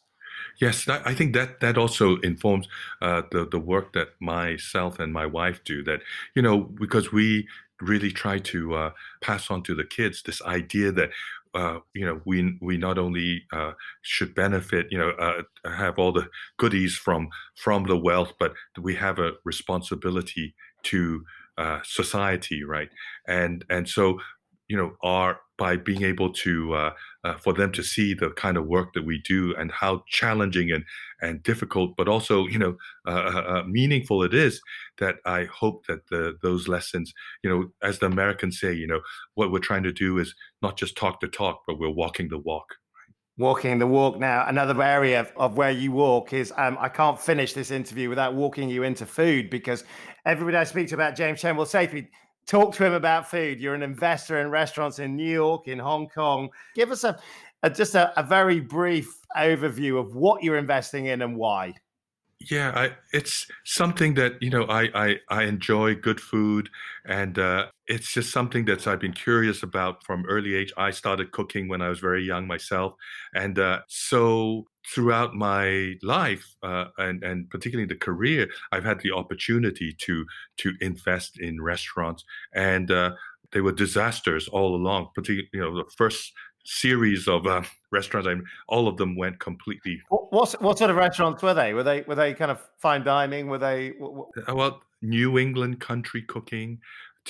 Yes, 0.60 0.88
I 0.88 1.14
think 1.14 1.34
that 1.34 1.60
that 1.60 1.78
also 1.78 2.18
informs 2.18 2.68
uh, 3.02 3.24
the 3.32 3.46
the 3.48 3.60
work 3.60 3.94
that 3.94 4.10
myself 4.20 5.00
and 5.00 5.14
my 5.14 5.26
wife 5.26 5.64
do. 5.64 5.84
That 5.84 6.02
you 6.36 6.42
know 6.42 6.62
because 6.62 7.12
we 7.12 7.48
really 7.82 8.12
try 8.12 8.40
to 8.40 8.74
uh, 8.74 8.92
pass 9.22 9.52
on 9.52 9.62
to 9.64 9.76
the 9.76 9.84
kids 9.84 10.24
this 10.24 10.42
idea 10.42 10.92
that 10.92 11.12
uh, 11.54 11.80
you 11.94 12.06
know, 12.06 12.22
we 12.26 12.58
we 12.62 12.78
not 12.78 12.98
only 13.00 13.44
uh, 13.52 13.72
should 14.02 14.36
benefit, 14.36 14.88
you 14.92 14.98
know, 14.98 15.10
uh, 15.12 15.42
have 15.70 15.98
all 15.98 16.12
the 16.12 16.30
goodies 16.58 16.96
from 16.96 17.30
from 17.56 17.86
the 17.86 17.98
wealth, 17.98 18.34
but 18.40 18.54
we 18.80 18.94
have 18.96 19.18
a 19.18 19.32
responsibility 19.44 20.54
to 20.84 21.24
uh, 21.58 21.80
society, 21.84 22.64
right? 22.64 22.90
And 23.28 23.66
and 23.70 23.90
so, 23.90 24.20
you 24.68 24.78
know, 24.78 24.98
our 25.02 25.40
by 25.58 25.76
being 25.76 26.04
able 26.04 26.32
to 26.32 26.74
uh, 26.74 26.92
uh, 27.24 27.38
for 27.38 27.54
them 27.54 27.72
to 27.74 27.84
see 27.84 28.14
the 28.14 28.30
kind 28.32 28.58
of 28.58 28.66
work 28.66 28.94
that 28.94 29.06
we 29.06 29.20
do 29.20 29.56
and 29.58 29.72
how 29.72 30.04
challenging 30.08 30.72
and 30.72 30.84
and 31.22 31.42
difficult, 31.44 31.96
but 31.98 32.08
also 32.08 32.48
you 32.48 32.60
know 32.60 32.78
uh, 33.08 33.12
uh, 33.12 33.44
uh, 33.48 33.64
meaningful 33.68 34.24
it 34.24 34.34
is. 34.34 34.62
That 35.00 35.18
I 35.26 35.46
hope 35.46 35.86
that 35.88 36.08
the 36.10 36.38
those 36.42 36.68
lessons, 36.68 37.14
you 37.44 37.50
know, 37.50 37.72
as 37.82 38.00
the 38.00 38.06
Americans 38.06 38.60
say, 38.60 38.74
you 38.74 38.88
know, 38.88 39.02
what 39.36 39.52
we're 39.52 39.60
trying 39.60 39.84
to 39.84 39.94
do 39.94 40.20
is 40.20 40.34
not 40.62 40.78
just 40.78 40.96
talk 40.96 41.20
the 41.20 41.28
talk, 41.28 41.64
but 41.68 41.80
we're 41.80 41.90
walking 41.90 42.30
the 42.30 42.40
walk 42.40 42.76
walking 43.40 43.78
the 43.78 43.86
walk 43.86 44.18
now 44.18 44.44
another 44.48 44.82
area 44.82 45.20
of, 45.20 45.32
of 45.38 45.58
where 45.58 45.70
you 45.70 45.92
walk 45.92 46.34
is 46.34 46.52
um, 46.58 46.76
i 46.80 46.90
can't 46.90 47.20
finish 47.22 47.54
this 47.54 47.70
interview 47.70 48.10
without 48.10 48.34
walking 48.34 48.68
you 48.68 48.82
into 48.82 49.06
food 49.06 49.48
because 49.52 49.84
everybody 50.26 50.58
i 50.58 50.64
speak 50.64 50.88
to 50.88 50.96
about 50.96 51.16
james 51.16 51.40
chen 51.40 51.56
will 51.56 51.66
say 51.66 51.86
to 51.86 51.94
me 51.94 52.10
talk 52.48 52.74
to 52.76 52.86
him 52.86 52.94
about 52.94 53.30
food. 53.30 53.60
You're 53.60 53.76
an 53.76 53.84
investor 53.84 54.40
in 54.40 54.50
restaurants 54.50 55.00
in 55.00 55.16
new 55.16 55.30
york 55.30 55.68
in 55.68 55.78
hong 55.78 56.08
kong. 56.08 56.50
Give 56.76 56.92
us 56.92 57.04
a, 57.04 57.20
a 57.64 57.70
just 57.70 57.96
a, 57.96 58.18
a 58.20 58.24
very 58.24 58.60
brief 58.60 59.20
overview 59.38 60.00
of 60.00 60.16
what 60.16 60.44
you're 60.44 60.58
investing 60.58 61.08
in 61.08 61.22
and 61.22 61.36
why 61.36 61.74
yeah, 62.40 62.72
I, 62.76 62.92
it's 63.14 63.48
something 63.66 64.14
that 64.14 64.34
you 64.42 64.52
know 64.52 64.66
I 64.66 64.90
I, 64.94 65.16
I 65.30 65.44
enjoy 65.44 65.96
good 65.96 66.22
food, 66.22 66.70
and 67.06 67.38
uh, 67.40 67.68
it's 67.88 68.14
just 68.14 68.32
something 68.32 68.66
that 68.66 68.86
I've 68.88 69.00
been 69.00 69.14
curious 69.14 69.64
about 69.64 70.06
from 70.06 70.24
early 70.30 70.54
age. 70.54 70.72
I 70.78 70.92
started 70.92 71.32
cooking 71.32 71.68
when 71.68 71.82
I 71.82 71.90
was 71.90 72.00
very 72.00 72.24
young 72.24 72.46
myself, 72.46 72.94
and 73.34 73.58
uh, 73.58 73.80
so 73.88 74.66
throughout 74.94 75.34
my 75.34 75.96
life 76.04 76.46
uh, 76.62 76.86
and 77.00 77.24
and 77.24 77.50
particularly 77.50 77.88
the 77.88 77.96
career, 77.96 78.48
I've 78.72 78.86
had 78.86 79.00
the 79.02 79.14
opportunity 79.14 79.96
to 80.02 80.26
to 80.58 80.74
invest 80.80 81.40
in 81.40 81.60
restaurants, 81.60 82.24
and 82.54 82.92
uh, 82.92 83.12
they 83.52 83.62
were 83.62 83.72
disasters 83.72 84.48
all 84.48 84.76
along. 84.76 85.10
Particularly, 85.16 85.50
you 85.54 85.60
know, 85.62 85.76
the 85.78 85.90
first 85.98 86.34
series 86.68 87.30
of 87.30 87.48
uh, 87.48 87.64
restaurants. 87.92 88.28
I 88.28 88.36
mean, 88.36 88.46
all 88.68 88.88
of 88.88 88.98
them 88.98 89.16
went 89.16 89.40
completely. 89.40 90.02
What 90.10 90.62
what 90.62 90.78
sort 90.78 90.92
of 90.92 90.98
restaurants 90.98 91.42
were 91.42 91.54
they? 91.54 91.74
Were 91.74 91.84
they 91.84 92.02
were 92.02 92.16
they 92.16 92.34
kind 92.34 92.52
of 92.52 92.60
fine 92.78 93.04
dining? 93.04 93.48
Were 93.48 93.58
they? 93.58 93.94
What... 93.98 94.28
Uh, 94.48 94.56
well, 94.56 94.82
New 95.02 95.40
England 95.40 95.80
country 95.80 96.22
cooking. 96.22 96.80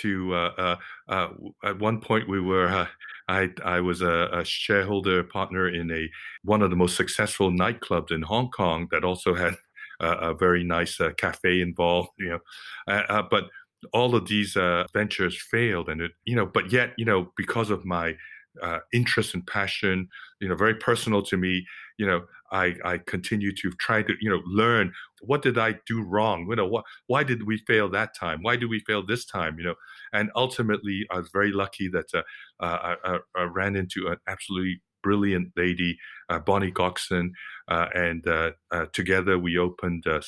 To 0.02 0.32
uh, 0.36 0.52
uh, 0.60 0.76
uh 1.12 1.30
at 1.64 1.80
one 1.80 2.00
point 2.00 2.30
we 2.30 2.40
were 2.40 2.68
uh, 2.68 2.86
I 3.28 3.50
I 3.66 3.80
was 3.80 4.04
a, 4.04 4.30
a, 4.32 4.46
shareholder 4.46 5.24
partner 5.24 5.70
in 5.70 5.90
a 5.90 6.08
one 6.44 6.62
of 6.62 6.70
the 6.70 6.76
most 6.76 6.96
successful 6.96 7.50
nightclubs 7.50 8.12
in 8.12 8.22
Hong 8.22 8.52
Kong 8.52 8.88
that 8.92 9.04
also 9.04 9.34
had 9.34 9.56
a 10.00 10.36
very 10.36 10.64
nice 10.64 11.00
cafe 11.18 11.62
involved. 11.62 12.10
You 12.20 12.40
know, 12.88 13.28
but 13.32 13.46
all 13.92 14.14
of 14.14 14.28
these 14.28 14.56
ventures 14.94 15.42
failed, 15.42 15.90
and 15.90 16.02
it 16.02 16.12
you 16.26 16.36
know, 16.36 16.46
but 16.46 16.72
yet 16.72 16.94
you 17.00 17.06
know 17.06 17.34
because 17.36 17.72
of 17.72 17.84
my 17.84 18.16
uh, 18.62 18.80
interest 18.94 19.34
and 19.34 19.46
passion, 19.46 20.08
you 20.40 20.48
know, 20.48 20.56
very 20.56 20.76
personal 20.76 21.22
to 21.24 21.38
me. 21.38 21.66
You 21.98 22.08
know, 22.08 22.22
I 22.52 22.76
I 22.84 22.98
continue 23.00 23.54
to 23.56 23.72
try 23.72 24.04
to 24.04 24.14
you 24.20 24.30
know 24.30 24.42
learn 24.46 24.94
what 25.22 25.42
did 25.42 25.58
I 25.58 25.76
do 25.86 26.04
wrong. 26.04 26.48
You 26.50 26.56
know, 26.56 26.68
what 26.68 26.86
why 27.08 27.24
did 27.24 27.46
we 27.46 27.58
fail 27.68 27.90
that 27.90 28.16
time? 28.16 28.40
Why 28.42 28.56
did 28.56 28.70
we 28.70 28.80
fail 28.82 29.06
this 29.06 29.26
time? 29.26 29.58
You 29.60 29.66
know, 29.66 29.76
and 30.14 30.32
ultimately 30.36 31.06
I 31.12 31.20
was 31.20 31.30
very 31.34 31.52
lucky 31.52 31.90
that 31.90 32.06
uh, 32.14 32.22
uh, 32.60 32.96
I, 33.04 33.20
I, 33.36 33.44
ran 33.44 33.76
into 33.76 34.08
an 34.08 34.18
absolutely 34.28 34.82
brilliant 35.04 35.52
lady, 35.56 35.98
uh, 36.30 36.40
Bonnie 36.40 36.72
Gokson, 36.72 37.30
uh, 37.68 37.88
and 37.94 38.28
uh, 38.28 38.52
together 38.94 39.38
we 39.40 39.58
opened 39.58 40.06
a, 40.06 40.22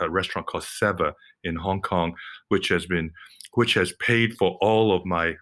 a, 0.00 0.10
restaurant 0.10 0.46
called 0.46 0.64
Sevva 0.64 1.12
in 1.44 1.56
Hong 1.56 1.80
Kong, 1.80 2.14
which 2.48 2.68
has 2.68 2.86
been, 2.86 3.10
which 3.54 3.74
has 3.74 3.92
paid 4.00 4.34
for 4.34 4.58
all 4.60 4.94
of 4.94 5.06
my 5.06 5.36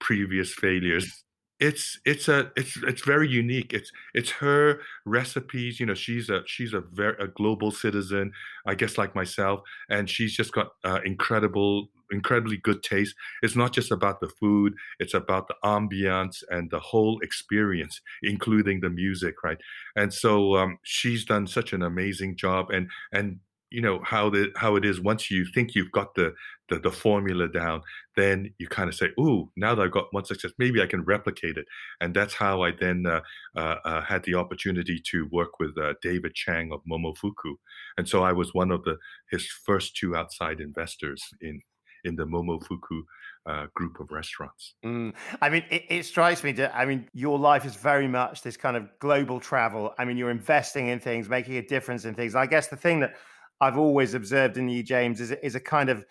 previous 0.00 0.54
failures 0.54 1.24
it's 1.60 1.98
it's 2.04 2.28
a 2.28 2.50
it's 2.56 2.76
it's 2.84 3.04
very 3.04 3.28
unique. 3.28 3.72
It's 3.72 3.90
it's 4.14 4.30
her 4.30 4.80
recipes 5.04 5.80
you 5.80 5.86
know 5.86 5.94
she's 5.94 6.30
a 6.30 6.42
she's 6.46 6.72
a 6.72 6.80
very 6.80 7.16
a 7.18 7.26
global 7.28 7.70
citizen 7.70 8.32
i 8.66 8.74
guess 8.74 8.98
like 8.98 9.14
myself 9.14 9.60
and 9.88 10.08
she's 10.08 10.34
just 10.34 10.52
got 10.52 10.68
uh, 10.84 11.00
incredible 11.04 11.88
incredibly 12.10 12.56
good 12.56 12.82
taste. 12.82 13.14
It's 13.42 13.54
not 13.54 13.72
just 13.72 13.90
about 13.90 14.20
the 14.20 14.28
food 14.28 14.74
it's 14.98 15.14
about 15.14 15.48
the 15.48 15.56
ambiance 15.64 16.42
and 16.50 16.70
the 16.70 16.78
whole 16.80 17.18
experience 17.22 18.00
including 18.22 18.80
the 18.80 18.90
music 18.90 19.34
right? 19.44 19.58
And 19.96 20.12
so 20.12 20.56
um, 20.56 20.78
she's 20.84 21.24
done 21.24 21.46
such 21.46 21.72
an 21.72 21.82
amazing 21.82 22.36
job 22.36 22.70
and 22.70 22.88
and 23.12 23.40
you 23.70 23.80
know 23.80 24.00
how 24.04 24.30
the 24.30 24.50
how 24.56 24.76
it 24.76 24.84
is 24.84 25.00
once 25.00 25.30
you 25.30 25.44
think 25.54 25.74
you've 25.74 25.92
got 25.92 26.14
the 26.14 26.32
the, 26.68 26.78
the 26.78 26.90
formula 26.90 27.48
down 27.48 27.82
then 28.16 28.52
you 28.58 28.66
kind 28.68 28.88
of 28.88 28.94
say 28.94 29.10
ooh 29.20 29.50
now 29.56 29.74
that 29.74 29.82
i've 29.82 29.92
got 29.92 30.12
one 30.12 30.24
success 30.24 30.52
maybe 30.58 30.82
i 30.82 30.86
can 30.86 31.04
replicate 31.04 31.56
it 31.56 31.66
and 32.00 32.14
that's 32.14 32.34
how 32.34 32.62
i 32.62 32.70
then 32.70 33.04
uh, 33.06 33.20
uh, 33.56 33.76
uh, 33.84 34.00
had 34.02 34.22
the 34.24 34.34
opportunity 34.34 35.00
to 35.04 35.28
work 35.30 35.58
with 35.58 35.76
uh, 35.78 35.94
david 36.02 36.34
chang 36.34 36.72
of 36.72 36.80
momofuku 36.90 37.54
and 37.96 38.08
so 38.08 38.22
i 38.22 38.32
was 38.32 38.54
one 38.54 38.70
of 38.70 38.82
the 38.84 38.96
his 39.30 39.46
first 39.46 39.96
two 39.96 40.16
outside 40.16 40.60
investors 40.60 41.22
in 41.40 41.60
in 42.04 42.16
the 42.16 42.24
momofuku 42.24 43.02
uh, 43.46 43.66
group 43.74 43.98
of 43.98 44.10
restaurants. 44.10 44.74
Mm. 44.84 45.14
I 45.40 45.48
mean, 45.48 45.64
it, 45.70 45.84
it, 45.88 46.04
strikes 46.04 46.44
me 46.44 46.52
that, 46.52 46.76
I 46.76 46.84
mean, 46.84 47.08
your 47.14 47.38
life 47.38 47.64
is 47.64 47.74
very 47.74 48.06
much 48.06 48.42
this 48.42 48.56
kind 48.56 48.76
of 48.76 48.88
global 48.98 49.40
travel. 49.40 49.94
I 49.98 50.04
mean, 50.04 50.16
you're 50.16 50.30
investing 50.30 50.88
in 50.88 51.00
things, 51.00 51.28
making 51.28 51.56
a 51.56 51.62
difference 51.62 52.04
in 52.04 52.14
things. 52.14 52.34
I 52.34 52.46
guess 52.46 52.68
the 52.68 52.76
thing 52.76 53.00
that 53.00 53.16
I've 53.60 53.78
always 53.78 54.14
observed 54.14 54.56
in 54.56 54.68
you, 54.68 54.82
James, 54.82 55.20
is, 55.20 55.30
is 55.30 55.54
a 55.54 55.60
kind 55.60 55.88
of 55.88 56.04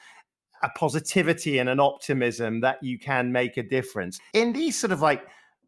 a 0.64 0.70
positivity 0.70 1.60
and 1.60 1.70
an 1.70 1.80
optimism 1.80 2.62
that 2.62 2.82
you 2.82 2.98
can 2.98 3.32
make 3.32 3.58
a 3.58 3.64
difference. 3.64 4.20
In 4.34 4.54
these 4.54 4.78
sort 4.78 4.92
of 4.92 5.02
like 5.02 5.26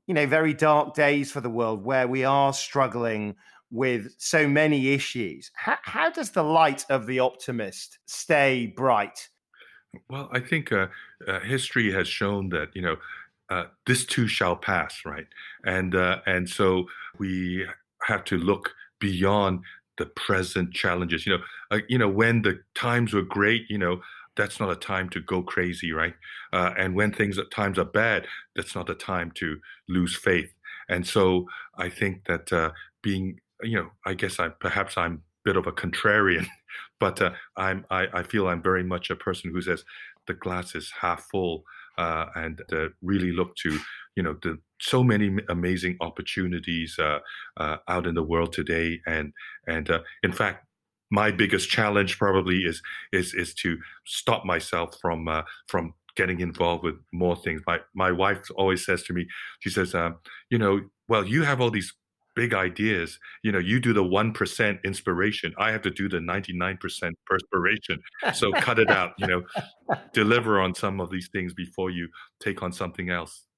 you 0.08 0.16
know 0.16 0.26
very 0.26 0.54
dark 0.54 0.96
days 0.96 1.32
for 1.32 1.42
the 1.42 1.50
world 1.50 1.86
where 1.86 2.08
we 2.08 2.24
are 2.24 2.52
struggling 2.52 3.36
with 3.72 4.16
so 4.18 4.48
many 4.48 4.94
issues 4.94 5.52
how, 5.54 5.78
how 5.84 6.10
does 6.10 6.32
the 6.32 6.42
light 6.42 6.84
of 6.90 7.06
the 7.06 7.20
optimist 7.20 8.00
stay 8.08 8.74
bright? 8.76 9.30
Well 10.10 10.28
i 10.32 10.40
think 10.40 10.72
uh, 10.72 10.88
uh, 11.28 11.42
history 11.42 11.92
has 11.94 12.08
shown 12.08 12.50
that 12.50 12.70
you 12.74 12.82
know 12.82 12.96
uh, 13.50 13.66
this 13.86 14.06
too 14.06 14.28
shall 14.28 14.56
pass 14.56 15.02
right? 15.06 15.28
And 15.66 15.96
uh, 15.96 16.20
and 16.26 16.50
so 16.50 16.86
we 17.18 17.66
have 18.04 18.24
to 18.26 18.38
look 18.38 18.74
beyond 19.00 19.62
the 20.00 20.08
present 20.08 20.74
challenges. 20.74 21.28
You 21.28 21.38
know, 21.38 21.44
uh, 21.70 21.80
you 21.88 22.00
know 22.00 22.10
when 22.10 22.42
the 22.42 22.60
times 22.74 23.14
were 23.14 23.22
great, 23.22 23.70
you 23.70 23.78
know 23.78 24.02
that's 24.36 24.60
not 24.60 24.72
a 24.72 24.76
time 24.76 25.10
to 25.10 25.20
go 25.20 25.44
crazy, 25.44 25.92
right? 25.92 26.16
Uh, 26.54 26.72
and 26.78 26.96
when 26.96 27.12
things 27.12 27.38
at 27.38 27.52
times 27.52 27.78
are 27.78 27.86
bad, 27.86 28.26
that's 28.56 28.74
not 28.74 28.90
a 28.90 28.96
time 28.96 29.32
to 29.36 29.60
lose 29.90 30.16
faith. 30.16 30.50
And 30.88 31.06
so 31.06 31.46
I 31.78 31.90
think 31.90 32.26
that 32.26 32.52
uh, 32.54 32.72
being, 33.04 33.40
you 33.62 33.76
know, 33.76 33.90
I 34.06 34.14
guess 34.14 34.40
I 34.40 34.48
perhaps 34.48 34.98
I'm 34.98 35.14
a 35.14 35.20
bit 35.44 35.58
of 35.58 35.68
a 35.68 35.74
contrarian, 35.74 36.48
but 37.00 37.22
uh, 37.22 37.32
I'm 37.58 37.86
I, 37.92 38.08
I, 38.14 38.24
feel 38.24 38.48
I'm 38.48 38.64
very 38.64 38.84
much 38.84 39.10
a 39.10 39.16
person 39.16 39.52
who 39.52 39.62
says 39.62 39.84
the 40.26 40.34
glass 40.34 40.74
is 40.74 40.90
half 40.92 41.28
full 41.30 41.64
uh, 41.98 42.28
and 42.36 42.62
uh, 42.72 42.88
really 43.02 43.34
look 43.34 43.56
to 43.58 43.78
you 44.16 44.24
know 44.24 44.38
the 44.42 44.58
so 44.82 45.04
many 45.04 45.38
amazing 45.50 45.98
opportunities 46.02 46.98
uh, 47.00 47.20
uh, 47.58 47.78
out 47.88 48.08
in 48.08 48.16
the 48.16 48.24
world 48.24 48.54
today. 48.54 49.00
And 49.06 49.34
and 49.68 49.90
uh, 49.90 50.00
in 50.24 50.32
fact 50.32 50.66
my 51.12 51.32
biggest 51.32 51.70
challenge 51.70 52.18
probably 52.18 52.60
is 52.60 52.82
is 53.12 53.34
is 53.34 53.54
to 53.56 53.78
stop 54.06 54.46
myself 54.46 54.96
from 55.02 55.28
uh, 55.28 55.44
from 55.68 55.94
getting 56.16 56.40
involved 56.40 56.84
with 56.84 56.96
more 57.14 57.36
things. 57.36 57.62
My 57.68 57.80
my 57.94 58.12
wife 58.12 58.50
always 58.56 58.86
says 58.86 59.04
to 59.04 59.14
me 59.14 59.28
she 59.60 59.70
says 59.70 59.96
um, 59.96 60.18
you 60.50 60.58
know 60.58 60.82
well 61.08 61.26
you 61.26 61.44
have 61.44 61.62
all 61.62 61.72
these 61.72 61.94
big 62.36 62.54
ideas. 62.54 63.20
You 63.44 63.52
know 63.52 63.60
you 63.60 63.80
do 63.80 63.92
the 63.92 64.04
1% 64.04 64.84
inspiration. 64.84 65.54
I 65.58 65.72
have 65.72 65.82
to 65.82 65.92
do 65.92 66.08
the 66.08 66.20
99% 66.20 66.80
perspiration. 67.26 68.00
So 68.34 68.52
cut 68.54 68.80
it 68.80 68.90
out 68.90 69.14
you 69.18 69.28
know. 69.28 69.44
Deliver 70.14 70.62
on 70.62 70.76
some 70.76 71.02
of 71.02 71.10
these 71.10 71.30
things 71.34 71.54
before 71.54 71.90
you 71.90 72.08
take 72.40 72.62
on 72.62 72.72
something 72.72 73.10
else 73.10 73.49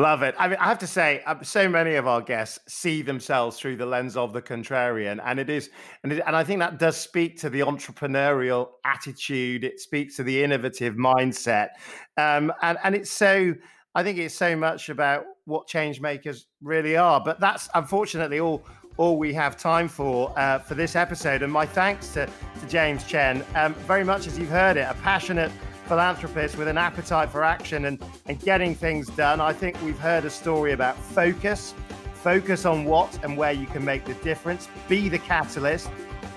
Love 0.00 0.22
it. 0.22 0.34
I 0.38 0.48
mean, 0.48 0.56
I 0.58 0.64
have 0.64 0.78
to 0.78 0.86
say, 0.86 1.22
uh, 1.26 1.42
so 1.42 1.68
many 1.68 1.96
of 1.96 2.06
our 2.06 2.22
guests 2.22 2.58
see 2.66 3.02
themselves 3.02 3.58
through 3.58 3.76
the 3.76 3.84
lens 3.84 4.16
of 4.16 4.32
the 4.32 4.40
contrarian, 4.40 5.20
and 5.22 5.38
it 5.38 5.50
is, 5.50 5.68
and, 6.02 6.12
it, 6.12 6.22
and 6.26 6.34
I 6.34 6.42
think 6.42 6.58
that 6.60 6.78
does 6.78 6.96
speak 6.96 7.38
to 7.40 7.50
the 7.50 7.60
entrepreneurial 7.60 8.68
attitude. 8.86 9.62
It 9.62 9.78
speaks 9.78 10.16
to 10.16 10.22
the 10.22 10.42
innovative 10.42 10.94
mindset, 10.94 11.68
um, 12.16 12.50
and 12.62 12.78
and 12.82 12.94
it's 12.94 13.10
so. 13.10 13.52
I 13.94 14.02
think 14.02 14.16
it's 14.16 14.34
so 14.34 14.56
much 14.56 14.88
about 14.88 15.24
what 15.44 15.66
change 15.66 16.00
makers 16.00 16.46
really 16.62 16.96
are. 16.96 17.20
But 17.22 17.38
that's 17.38 17.68
unfortunately 17.74 18.40
all 18.40 18.64
all 18.96 19.18
we 19.18 19.34
have 19.34 19.58
time 19.58 19.86
for 19.86 20.32
uh, 20.38 20.60
for 20.60 20.76
this 20.76 20.96
episode. 20.96 21.42
And 21.42 21.52
my 21.52 21.66
thanks 21.66 22.08
to, 22.14 22.26
to 22.26 22.66
James 22.68 23.04
Chen. 23.04 23.44
Um, 23.54 23.74
very 23.86 24.04
much 24.04 24.26
as 24.26 24.38
you've 24.38 24.48
heard 24.48 24.78
it, 24.78 24.86
a 24.88 24.94
passionate 25.02 25.52
philanthropist 25.90 26.56
with 26.56 26.68
an 26.68 26.78
appetite 26.78 27.28
for 27.30 27.42
action 27.42 27.86
and, 27.86 28.00
and 28.26 28.38
getting 28.42 28.76
things 28.76 29.08
done. 29.08 29.40
I 29.40 29.52
think 29.52 29.74
we've 29.82 29.98
heard 29.98 30.24
a 30.24 30.30
story 30.30 30.70
about 30.70 30.96
focus, 30.96 31.74
focus 32.14 32.64
on 32.64 32.84
what 32.84 33.18
and 33.24 33.36
where 33.36 33.50
you 33.50 33.66
can 33.66 33.84
make 33.84 34.04
the 34.04 34.14
difference, 34.22 34.68
be 34.88 35.08
the 35.08 35.18
catalyst, 35.18 35.90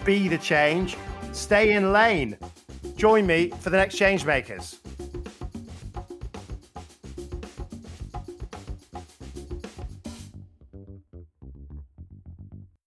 be 0.04 0.28
the 0.28 0.40
change, 0.40 0.98
stay 1.34 1.74
in 1.74 1.94
lane. 1.94 2.36
Join 2.96 3.28
me 3.28 3.52
for 3.60 3.70
the 3.70 3.78
next 3.78 3.96
Change 3.96 4.26
Makers. 4.26 4.80